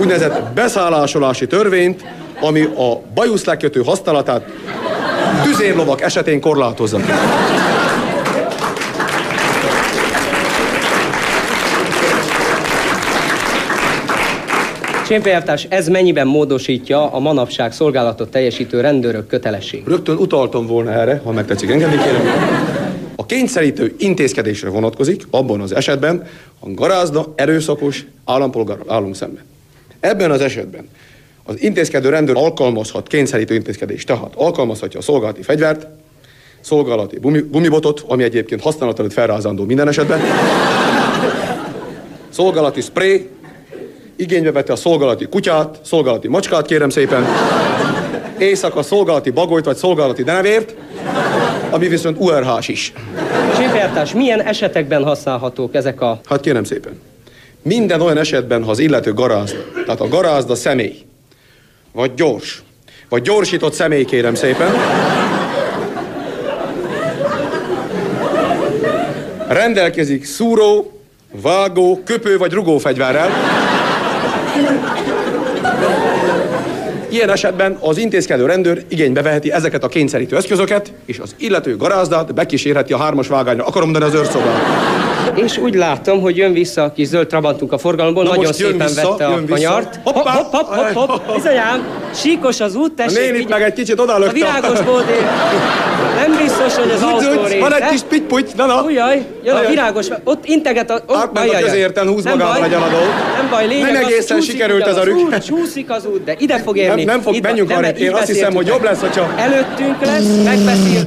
[0.00, 2.04] úgynevezett beszállásolási törvényt,
[2.40, 4.50] ami a bajuszlekötő használatát
[5.42, 6.98] tüzérlovak esetén korlátozza.
[15.06, 19.86] Csémpelyelvtárs, ez mennyiben módosítja a manapság szolgálatot teljesítő rendőrök kötelességét?
[19.86, 22.22] Rögtön utaltam volna erre, ha megtetszik engedni, kérem.
[23.16, 26.26] A kényszerítő intézkedésre vonatkozik abban az esetben,
[26.60, 29.44] ha garázda erőszakos állampolgár állunk szemben.
[30.00, 30.88] Ebben az esetben
[31.46, 35.86] az intézkedő rendőr alkalmazhat kényszerítő intézkedést, tehát alkalmazhatja a szolgálati fegyvert,
[36.60, 40.20] szolgálati gumi, gumibotot, ami egyébként használat előtt felrázandó minden esetben,
[42.28, 43.28] szolgálati spray,
[44.16, 47.24] igénybe vette a szolgálati kutyát, szolgálati macskát, kérem szépen,
[48.38, 50.74] éjszaka szolgálati bagolyt vagy szolgálati denevért,
[51.70, 52.92] ami viszont URH-s is.
[53.56, 56.20] Csémpelyelvtárs, milyen esetekben használhatók ezek a...
[56.28, 57.00] Hát kérem szépen.
[57.62, 61.06] Minden olyan esetben, ha az illető garázda, tehát a garázda személy,
[61.96, 62.62] vagy gyors,
[63.08, 64.74] vagy gyorsított személy, kérem szépen,
[69.48, 71.00] rendelkezik szúró,
[71.42, 73.30] vágó, köpő vagy rugófegyverrel,
[77.08, 82.34] Ilyen esetben az intézkedő rendőr igénybe veheti ezeket a kényszerítő eszközöket, és az illető garázdát
[82.34, 83.64] bekísérheti a hármas vágányra.
[83.64, 85.05] Akarom mondani az őrszobára.
[85.34, 88.86] És úgy látom, hogy jön vissza a kis zöld trabantunk a forgalomból, Na nagyon szépen
[88.86, 90.00] vissza, vette a kanyart.
[90.04, 93.18] Hopp, hopp, hopp, hopp, hopp, bizonyám, síkos az út, A tessék.
[93.18, 94.30] nénit vigy- meg egy kicsit odalökte.
[94.30, 95.16] A virágos bódé.
[96.16, 97.58] Nem biztos, hogy az autó része.
[97.58, 98.82] van egy kis pitty na na.
[98.82, 100.94] Ujjaj, jön a virágos, ott integet a...
[101.06, 103.00] Ott, Átment a közérten, húz magával baj, egy aladót.
[103.36, 106.76] Nem baj, lényeg Nem egészen sikerült ez a út, Csúszik az út, de ide fog
[106.76, 107.04] érni.
[107.04, 107.88] Nem- nem fog, menjünk arra.
[107.88, 111.02] Én azt hiszem, hogy jobb lesz, hogyha- Előttünk lesz, megbeszél.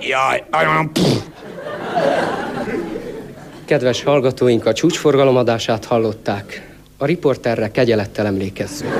[0.00, 0.86] Jaj, ajaj,
[3.72, 6.68] Kedves hallgatóink, a csúcsforgalom adását hallották.
[6.96, 8.92] A riporterre kegyelettel emlékezzünk.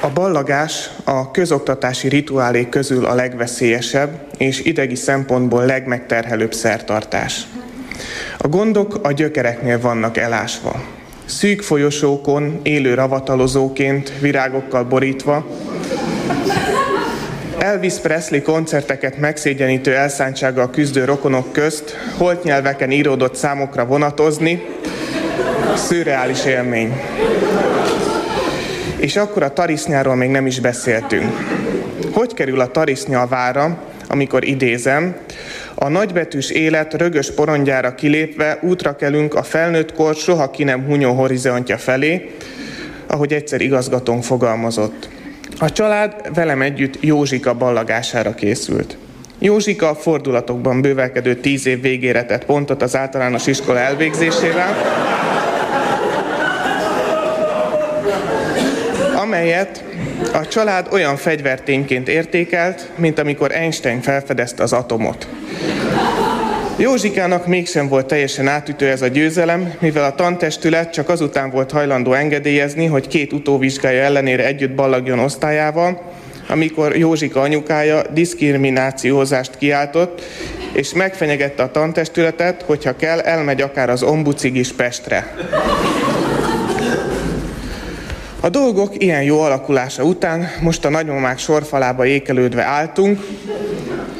[0.00, 7.46] A ballagás a közoktatási rituálé közül a legveszélyesebb és idegi szempontból legmegterhelőbb szertartás.
[8.38, 10.84] A gondok a gyökereknél vannak elásva.
[11.24, 15.46] Szűk folyosókon, élő ravatalozóként, virágokkal borítva,
[17.62, 24.62] Elvis Presley koncerteket megszégyenítő elszántsággal küzdő rokonok közt holt nyelveken íródott számokra vonatozni,
[25.76, 27.00] szürreális élmény.
[28.96, 31.32] És akkor a tarisznyáról még nem is beszéltünk.
[32.12, 35.16] Hogy kerül a tarisznya a vára, amikor idézem,
[35.74, 41.12] a nagybetűs élet rögös porondjára kilépve útra kelünk a felnőtt kor soha ki nem hunyó
[41.12, 42.30] horizontja felé,
[43.06, 45.08] ahogy egyszer igazgatón fogalmazott.
[45.58, 48.96] A család velem együtt Józsika ballagására készült.
[49.38, 54.74] Józsika a fordulatokban bővelkedő tíz év végére tett pontot az általános iskola elvégzésével,
[59.16, 59.84] amelyet
[60.32, 65.28] a család olyan fegyvertényként értékelt, mint amikor Einstein felfedezte az atomot.
[66.76, 72.12] Józsikának mégsem volt teljesen átütő ez a győzelem, mivel a tantestület csak azután volt hajlandó
[72.12, 76.12] engedélyezni, hogy két utóvizsgája ellenére együtt ballagjon osztályával,
[76.48, 80.22] amikor Józsika anyukája diszkriminációzást kiáltott,
[80.72, 85.34] és megfenyegette a tantestületet, hogyha kell, elmegy akár az ombucig is Pestre.
[88.40, 93.20] A dolgok ilyen jó alakulása után most a nagymamák sorfalába ékelődve álltunk,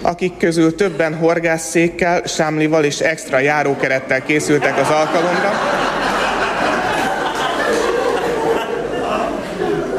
[0.03, 5.53] akik közül többen horgásszékkel, sámlival és extra járókerettel készültek az alkalomra.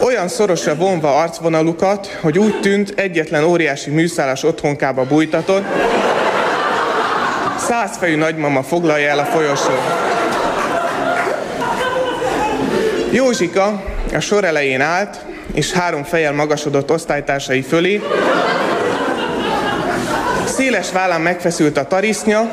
[0.01, 5.65] Olyan szorosra vonva arcvonalukat, hogy úgy tűnt, egyetlen óriási műszálas otthonkába bújtatott,
[7.57, 9.81] százfejű nagymama foglalja el a folyosót.
[13.11, 13.83] Józsika
[14.13, 18.01] a sor elején állt, és három fejjel magasodott osztálytársai fölé.
[20.63, 22.51] Széles vállán megfeszült a tarisznya,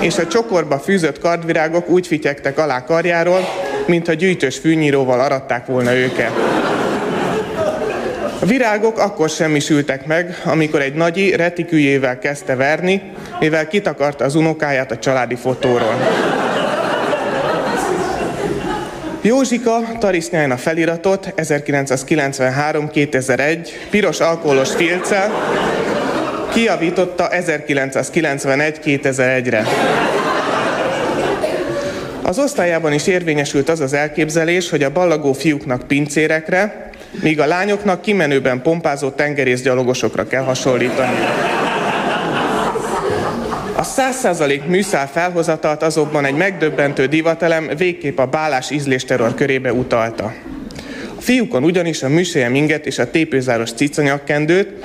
[0.00, 3.40] és a csokorba fűzött kardvirágok úgy fityegtek alá karjáról,
[3.86, 6.30] mintha gyűjtős fűnyíróval aratták volna őket.
[8.40, 13.02] A virágok akkor semmisültek meg, amikor egy nagyi retiküljével kezdte verni,
[13.40, 15.94] mivel kitakarta az unokáját a családi fotóról.
[19.20, 25.30] Józsika tarisznyáján a feliratot 1993-2001 piros alkoholos filccel
[26.52, 29.64] kiavította 1991-2001-re.
[32.22, 36.90] Az osztályában is érvényesült az az elképzelés, hogy a ballagó fiúknak pincérekre,
[37.22, 41.16] míg a lányoknak kimenőben pompázó tengerészgyalogosokra kell hasonlítani.
[43.76, 50.34] A 100% műszál felhozatalt azonban egy megdöbbentő divatelem végképp a bálás ízlésterror körébe utalta.
[51.16, 54.84] A fiúkon ugyanis a műsélye minget és a tépőzáros cicanyakkendőt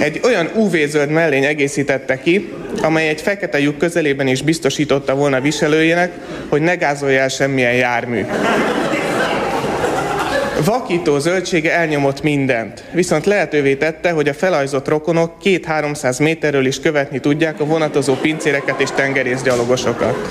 [0.00, 6.12] egy olyan UV-zöld mellény egészítette ki, amely egy fekete lyuk közelében is biztosította volna viselőjének,
[6.48, 8.24] hogy ne gázolja el semmilyen jármű.
[10.64, 17.18] Vakító zöldsége elnyomott mindent, viszont lehetővé tette, hogy a felajzott rokonok két-háromszáz méterről is követni
[17.18, 20.28] tudják a vonatozó pincéreket és tengerészgyalogosokat.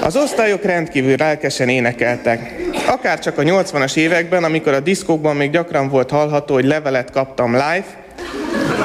[0.00, 2.63] Az osztályok rendkívül lelkesen énekeltek.
[2.86, 7.52] Akár csak a 80-as években, amikor a diszkókban még gyakran volt hallható, hogy levelet kaptam
[7.52, 7.84] live,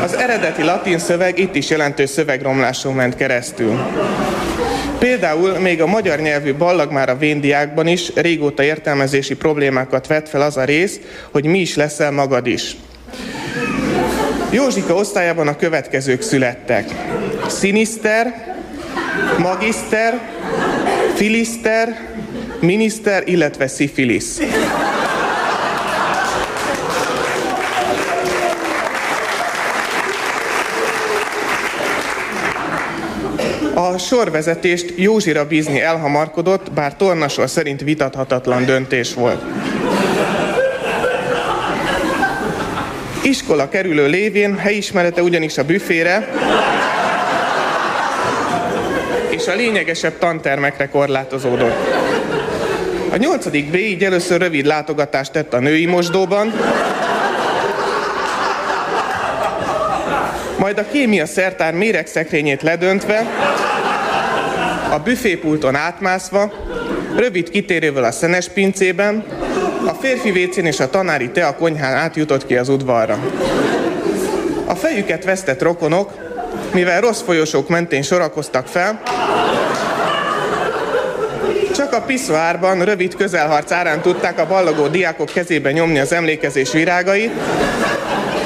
[0.03, 3.79] az eredeti latin szöveg itt is jelentős szövegromláson ment keresztül.
[4.99, 10.63] Például még a magyar nyelvű ballagmára véndiákban is régóta értelmezési problémákat vet fel az a
[10.63, 10.99] rész,
[11.31, 12.75] hogy mi is leszel magad is.
[14.49, 16.89] Józsika osztályában a következők születtek.
[17.59, 18.55] Sinister,
[19.37, 20.19] Magister,
[21.15, 21.99] Filiszter,
[22.61, 24.41] Miniszter, illetve Szifilisz.
[33.73, 39.43] A sorvezetést Józsira bízni elhamarkodott, bár tornasor szerint vitathatatlan döntés volt.
[43.23, 46.27] Iskola kerülő lévén helyismerete ugyanis a büfére
[49.29, 51.98] és a lényegesebb tantermekre korlátozódott.
[53.11, 56.53] A nyolcadik B így először rövid látogatást tett a női mosdóban,
[60.57, 63.25] majd a kémia szertár méregszekrényét ledöntve,
[64.91, 66.51] a büfépulton átmászva,
[67.15, 69.23] rövid kitérővel a szenes pincében,
[69.85, 73.19] a férfi vécén és a tanári te a konyhán átjutott ki az udvarra.
[74.65, 76.11] A fejüket vesztett rokonok,
[76.73, 79.01] mivel rossz folyosók mentén sorakoztak fel,
[81.75, 87.31] csak a piszoárban rövid közelharc árán tudták a ballagó diákok kezébe nyomni az emlékezés virágait,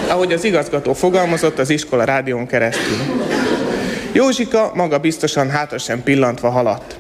[0.08, 2.98] ahogy az igazgató fogalmazott az iskola rádión keresztül.
[4.12, 6.96] Józsika maga biztosan hátra sem pillantva haladt.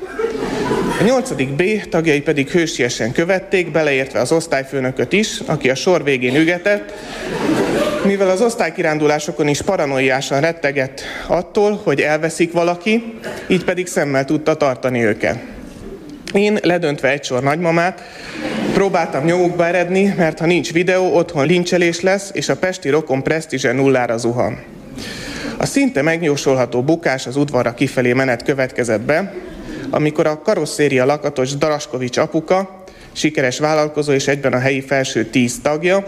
[0.99, 6.35] A nyolcadik B tagjai pedig hősiesen követték, beleértve az osztályfőnököt is, aki a sor végén
[6.35, 6.93] ügetett,
[8.05, 15.03] mivel az osztálykirándulásokon is paranoiásan rettegett attól, hogy elveszik valaki, így pedig szemmel tudta tartani
[15.03, 15.52] őket.
[16.33, 18.01] Én ledöntve egy sor nagymamát,
[18.73, 23.71] próbáltam nyomukba eredni, mert ha nincs videó, otthon lincselés lesz, és a pesti rokon presztízse
[23.71, 24.59] nullára zuhan.
[25.57, 29.33] A szinte megjósolható bukás az udvarra kifelé menet következett be,
[29.89, 36.05] amikor a karosszéria lakatos Daraskovics apuka, sikeres vállalkozó és egyben a helyi felső tíz tagja,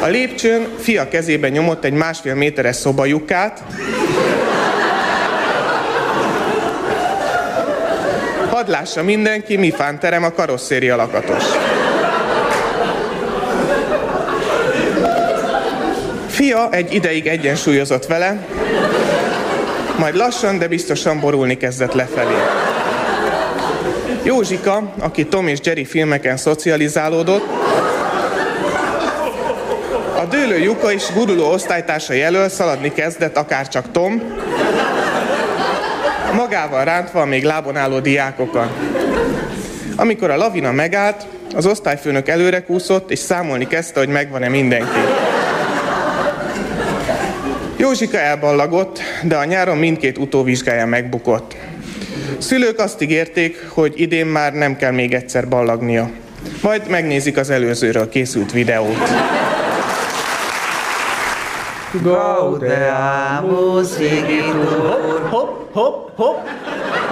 [0.00, 3.64] a lépcsőn fia kezében nyomott egy másfél méteres szobajukát,
[8.66, 11.44] Hadd lássa mindenki, mi fánterem a karosszéria lakatos.
[16.26, 18.46] Fia egy ideig egyensúlyozott vele,
[19.98, 22.34] majd lassan, de biztosan borulni kezdett lefelé.
[24.22, 27.46] Józsika, aki Tom és Jerry filmeken szocializálódott,
[30.16, 34.22] a dőlő lyuka és guruló osztálytársa jelöl szaladni kezdett akár csak Tom,
[36.36, 38.70] magával rántva a még lábon álló diákokat.
[39.96, 44.98] Amikor a lavina megállt, az osztályfőnök előre kúszott, és számolni kezdte, hogy megvan-e mindenki.
[47.76, 51.56] Józsika elballagott, de a nyáron mindkét utóvizsgája megbukott.
[52.38, 56.10] Szülők azt ígérték, hogy idén már nem kell még egyszer ballagnia.
[56.62, 59.10] Majd megnézik az előzőről készült videót.
[62.02, 65.28] Gaudeamus igitur.
[65.30, 66.18] Hopp, hopp, hopp.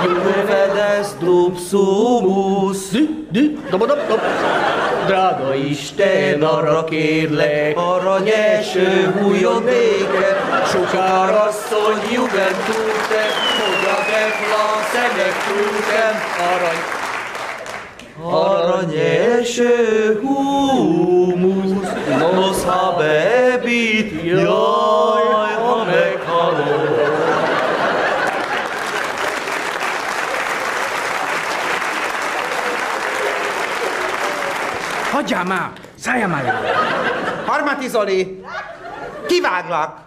[0.05, 2.91] Juvedes dub sumus.
[2.93, 3.03] Dü,
[3.35, 4.21] dü, dob, dob, dob.
[5.07, 10.37] Drága Isten, arra kérlek, aranyeső hújon néked,
[10.67, 13.25] sokára asszony jugentúte,
[13.57, 16.15] foga defla szemek túltem,
[16.53, 16.83] arany,
[18.23, 19.75] Aranyeső
[20.23, 21.73] humusz,
[22.19, 25.14] nos ha bebit, jaj,
[35.25, 35.71] Hagyjál már!
[35.99, 36.55] Szálljál már!
[37.47, 38.43] Harmati Zoli,
[39.27, 39.99] kiváglak!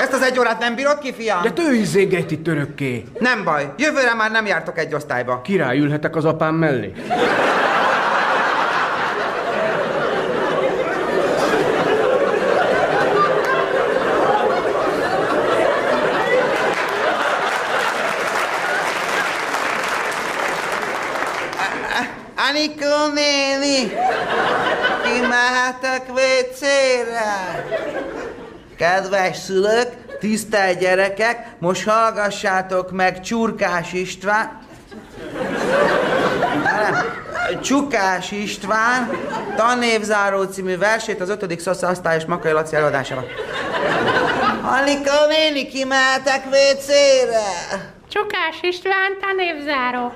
[0.00, 1.42] Ezt az egy órát nem bírod ki, fiam?
[1.42, 3.04] De tő izzéget itt örökké.
[3.18, 5.40] Nem baj, jövőre már nem jártok egy osztályba.
[5.40, 6.92] Király, ülhetek az apám mellé.
[22.48, 23.92] Anikó néni,
[25.32, 27.64] kimehetek WC-re?
[28.76, 29.88] Kedves szülők,
[30.20, 34.60] tisztelt gyerekek, most hallgassátok meg Csurkás István.
[37.62, 39.10] Csukás István
[39.56, 41.60] tanévzáró című versét az 5.
[41.60, 43.24] szosztályos Makai Laci előadásában.
[44.62, 47.90] Anikó néni, kimehetek WC-re?
[48.08, 50.12] Csukás István tanévzáró.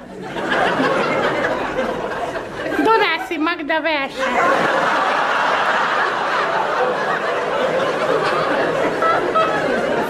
[2.96, 4.22] Dodászi Magda verse.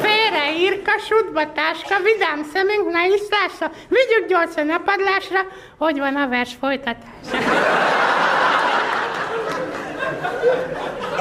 [0.02, 3.74] Félre írka, sutba táska, vidám szemünk, ne is társa.
[3.88, 5.40] Vigyük gyorsan a padlásra,
[5.78, 7.36] hogy van a vers folytatása.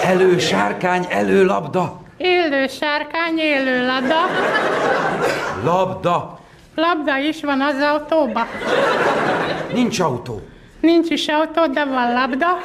[0.04, 2.02] Elő sárkány, elő labda.
[2.18, 4.30] Élő sárkány, élő lada.
[5.64, 6.40] Labda.
[6.76, 8.48] Labda is van az autóba.
[9.74, 10.42] Nincs autó.
[10.86, 12.62] Nincs is autó, de van labda.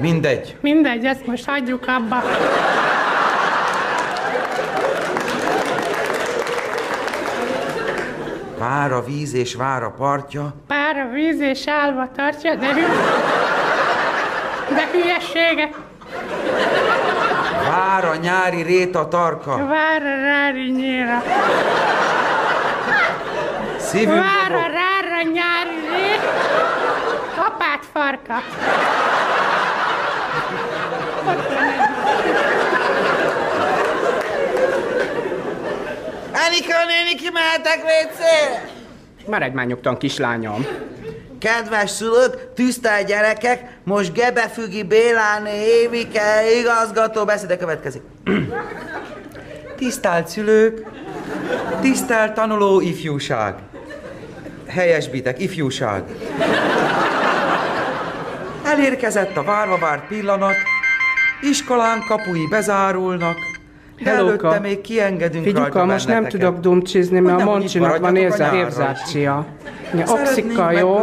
[0.00, 0.56] Mindegy.
[0.60, 2.22] Mindegy, ezt most hagyjuk abba.
[8.58, 10.54] Vár a víz és vár a partja.
[10.66, 12.82] Pár a víz és állva tartja, de hű...
[14.74, 15.70] De hülyessége.
[17.68, 19.56] Vár a nyári réta tarka.
[19.56, 21.22] Vár a rári nyíra.
[23.78, 25.59] Szívünk Vár a rára nyári
[28.00, 28.42] farka.
[36.46, 38.68] Anika néni, kimehetek WC-re?
[39.26, 40.66] Maradj már nyugtan, kislányom.
[41.38, 48.02] Kedves szülők, tisztelt gyerekek, most Gebefügi Béláné Évike igazgató beszéde következik.
[49.76, 50.86] Tisztelt szülők,
[51.80, 53.54] tisztelt tanuló ifjúság.
[54.66, 56.02] Helyesbitek, ifjúság.
[58.70, 60.54] Elérkezett a várva várt pillanat,
[61.40, 63.36] iskolán kapui bezárulnak,
[64.02, 64.46] de Hellóka.
[64.46, 68.44] előtte még kiengedünk Figyuka, most nem tudok dumcsizni, mert a Moncsinak van maradjatok a érze,
[68.44, 69.46] nyárra érzátsia.
[69.94, 71.00] Ja, Oxika, jó?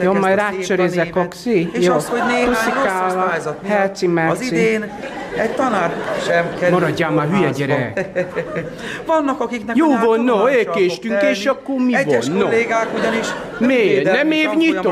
[0.00, 1.70] Jó, majd rácsörizek, Oxi?
[1.72, 1.94] És Jó.
[1.94, 4.92] az, hogy néhány Puszikála, herci az idén
[5.36, 5.92] egy tanár
[6.26, 6.78] sem kerül.
[6.78, 8.08] Maradjál már, hülye gyerek.
[9.06, 12.44] Vannak, akiknek Jó van, no, elkéstünk, és akkor mi Egyes van, no?
[12.44, 13.26] kollégák ugyanis
[13.58, 14.12] Miért?
[14.12, 14.90] Nem évnyitó?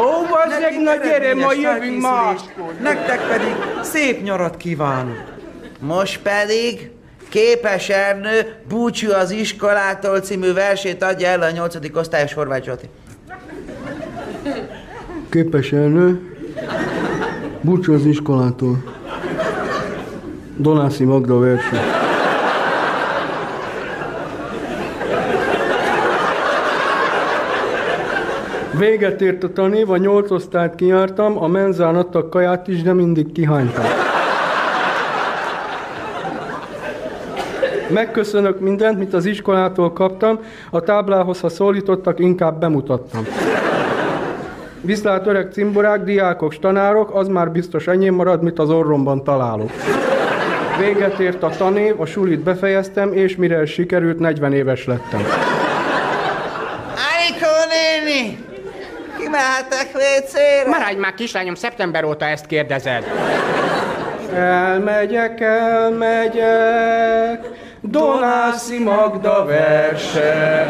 [0.00, 5.22] Ó, bazzeg, na gyere, ma jövünk felkészülést, Nektek pedig szép nyarat kívánok.
[5.78, 6.90] Most pedig
[7.28, 11.76] Képes Ernő Búcsú az iskolától című versét adja el a 8.
[11.94, 12.88] osztályos Horváth Zsoti.
[15.28, 16.36] Képes elnő,
[17.60, 18.82] búcsú az iskolától.
[20.56, 21.99] Donászi Magda verse.
[28.80, 33.32] Véget ért a tanév, a nyolc osztályt kijártam, a menzán adtak kaját is, de mindig
[33.32, 33.84] kihánytam.
[37.88, 40.38] Megköszönök mindent, mit az iskolától kaptam,
[40.70, 43.26] a táblához, ha szólítottak, inkább bemutattam.
[44.80, 49.70] Viszlát öreg cimborák, diákok, tanárok, az már biztos enyém marad, mit az orromban találok.
[50.78, 55.20] Véget ért a tanév, a sulit befejeztem, és mire sikerült, 40 éves lettem.
[57.10, 58.48] Anikó néni!
[59.30, 60.66] Kimehetek WC-re?
[60.66, 63.04] Maradj már, kislányom, szeptember óta ezt kérdezed.
[64.34, 67.46] Elmegyek, elmegyek,
[67.80, 70.68] Donászi Magda verse.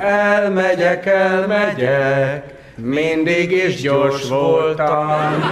[0.00, 2.44] Elmegyek, elmegyek,
[2.76, 5.42] mindig is gyors voltam.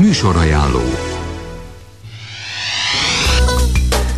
[0.00, 0.82] Műsorajánló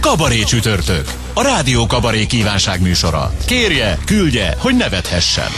[0.00, 1.21] Kabaré csütörtök.
[1.34, 3.32] A Rádió Kabaré kívánság műsora.
[3.46, 5.50] Kérje, küldje, hogy nevethessen.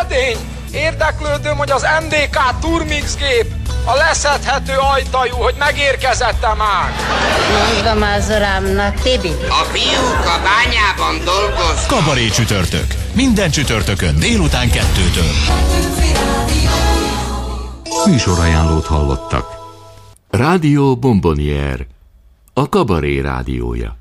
[0.00, 0.36] Edény!
[0.72, 3.52] Érdeklődöm, hogy az MDK Turmix gép
[3.84, 6.92] a leszedhető ajtajú, hogy megérkezette már.
[7.74, 9.28] Mondom az uramnak, Tibi.
[9.48, 11.86] A fiúk a bányában dolgoznak.
[11.86, 12.86] Kabaré csütörtök.
[13.12, 15.32] Minden csütörtökön délután kettőtől.
[18.06, 19.46] Műsorajánlót hallottak.
[20.30, 21.86] Rádió Bombonier.
[22.52, 23.96] A Kabaré rádiója.